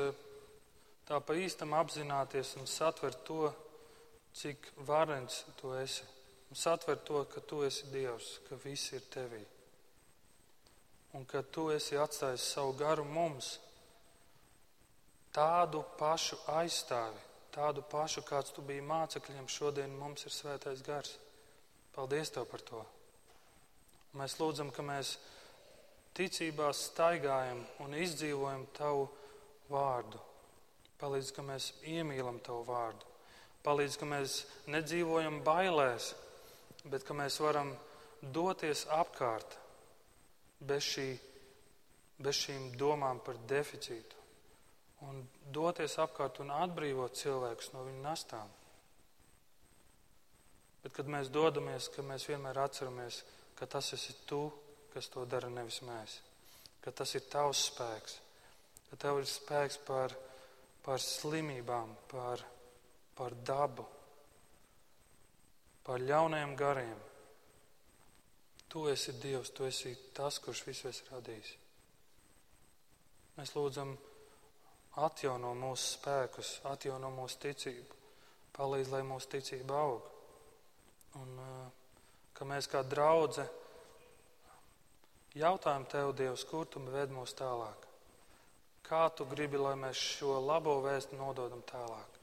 tā 1.06 1.20
pa 1.22 1.36
īstam 1.38 1.76
apzināties 1.78 2.56
un 2.58 2.66
satvert 2.66 3.22
to, 3.28 3.52
cik 4.34 4.72
varens 4.88 5.44
tu 5.60 5.76
esi. 5.78 6.08
Un 6.50 6.58
satvert 6.58 7.06
to, 7.06 7.22
ka 7.30 7.44
tu 7.46 7.62
esi 7.68 7.92
Dievs, 7.94 8.40
ka 8.48 8.58
viss 8.64 8.90
ir 8.98 9.06
tevī. 9.14 9.44
Un 11.14 11.30
ka 11.30 11.44
tu 11.46 11.68
esi 11.76 12.00
atstājis 12.02 12.48
savu 12.56 12.74
garu 12.82 13.06
mums, 13.06 13.60
tādu 15.34 15.84
pašu 15.98 16.38
aizstāvi, 16.54 17.22
tādu 17.54 17.84
pašu, 17.90 18.24
kāds 18.28 18.54
tu 18.54 18.64
biji 18.66 18.84
mācekļiem, 18.86 19.50
šodien 19.50 19.94
mums 19.98 20.26
ir 20.28 20.34
svētais 20.34 20.84
gars. 20.86 21.18
Paldies 21.94 22.32
Tev 22.34 22.48
par 22.50 22.62
to. 22.66 22.82
Mēs 24.18 24.38
lūdzam, 24.40 24.70
ka 24.74 24.86
mēs 24.86 25.16
ticībā 26.18 26.70
staigājam 26.78 27.64
un 27.86 27.96
izdzīvojam 27.98 28.68
Tavu 28.78 29.08
vārdu. 29.70 30.22
Palīdz, 31.02 31.32
ka 31.36 31.46
mēs 31.46 31.72
iemīlam 31.90 32.40
Tavu 32.46 32.64
vārdu. 32.70 33.10
Palīdz, 33.66 33.98
ka 34.00 34.10
mēs 34.10 34.38
nedzīvojam 34.74 35.42
bailēs, 35.46 36.14
bet 36.90 37.06
ka 37.08 37.16
mēs 37.18 37.40
varam 37.42 37.74
doties 38.22 38.86
apkārt 38.92 39.58
bez, 40.60 40.90
šī, 40.96 41.08
bez 42.20 42.42
šīm 42.46 42.74
domām 42.80 43.22
par 43.24 43.40
deficītu. 43.50 44.23
Un 45.04 45.24
doties 45.54 45.98
apkārt 46.00 46.40
un 46.44 46.52
atbrīvot 46.54 47.18
cilvēkus 47.20 47.74
no 47.74 47.84
viņu 47.88 48.04
nastām. 48.04 48.52
Bet, 50.84 50.92
kad 50.98 51.08
mēs 51.08 51.32
dodamies, 51.32 51.88
ka 51.94 52.04
mēs 52.04 52.28
vienmēr 52.28 52.60
atceramies, 52.66 53.22
ka 53.56 53.68
tas 53.72 53.94
esi 53.96 54.16
tu, 54.28 54.46
kas 54.94 55.08
to 55.12 55.24
dara, 55.26 55.50
nevis 55.50 55.80
mēs. 55.88 56.20
Ka 56.84 56.92
tas 56.92 57.16
ir 57.16 57.24
tavs 57.32 57.70
spēks, 57.70 58.18
ka 58.90 59.00
tev 59.00 59.22
ir 59.22 59.30
spēks 59.30 59.80
pār, 59.88 60.12
pār 60.84 61.00
slimībām, 61.00 61.96
pār, 62.12 62.44
pār 63.16 63.36
dabu, 63.48 63.88
pār 65.88 66.04
ļaunajiem 66.04 66.56
gariem. 66.60 67.00
Tu 68.68 68.88
esi 68.92 69.16
Dievs, 69.22 69.54
tu 69.56 69.68
esi 69.70 69.96
tas, 70.18 70.40
kurš 70.44 70.66
visu 70.68 70.90
esi 70.90 71.08
radījis. 71.12 71.54
Mēs 73.38 73.54
lūdzam, 73.56 73.96
atjauno 75.02 75.54
mūsu 75.58 75.96
spēkus, 75.98 76.58
atjauno 76.70 77.10
mūsu 77.14 77.40
ticību, 77.48 78.02
palīdz, 78.54 78.92
lai 78.94 79.02
mūsu 79.08 79.32
ticība 79.34 79.80
aug. 79.80 80.10
Un 81.22 81.38
ka 82.34 82.46
mēs 82.50 82.70
kā 82.70 82.84
draudze 82.86 83.46
jautājam 85.38 85.86
Tev, 85.90 86.14
Dievs, 86.18 86.46
kur 86.50 86.68
Tu 86.70 86.82
ved 86.94 87.14
mūs 87.14 87.34
tālāk? 87.38 87.88
Kā 88.86 89.08
Tu 89.16 89.26
gribi, 89.30 89.58
lai 89.58 89.76
mēs 89.80 89.98
šo 90.18 90.38
labo 90.42 90.80
vēstu 90.84 91.18
nododam 91.18 91.64
tālāk? 91.70 92.20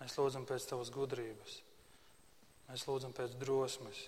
Mēs 0.00 0.16
lūdzam 0.18 0.46
pēc 0.48 0.66
Tavas 0.66 0.90
gudrības, 0.90 1.58
mēs 2.70 2.86
lūdzam 2.88 3.12
pēc 3.14 3.36
drosmes, 3.38 4.06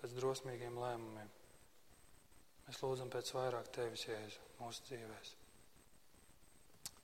pēc 0.00 0.16
drosmīgiem 0.18 0.76
lēmumiem. 0.76 1.30
Mēs 2.66 2.82
lūdzam 2.82 3.10
pēc 3.12 3.32
vairāk 3.36 3.70
Tevis, 3.74 4.08
Jēzu, 4.10 4.50
mūsu 4.60 4.90
dzīvēm. 4.90 5.41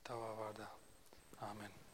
Tavā 0.09 0.29
vārdā. 0.39 0.65
Āmen. 1.51 1.79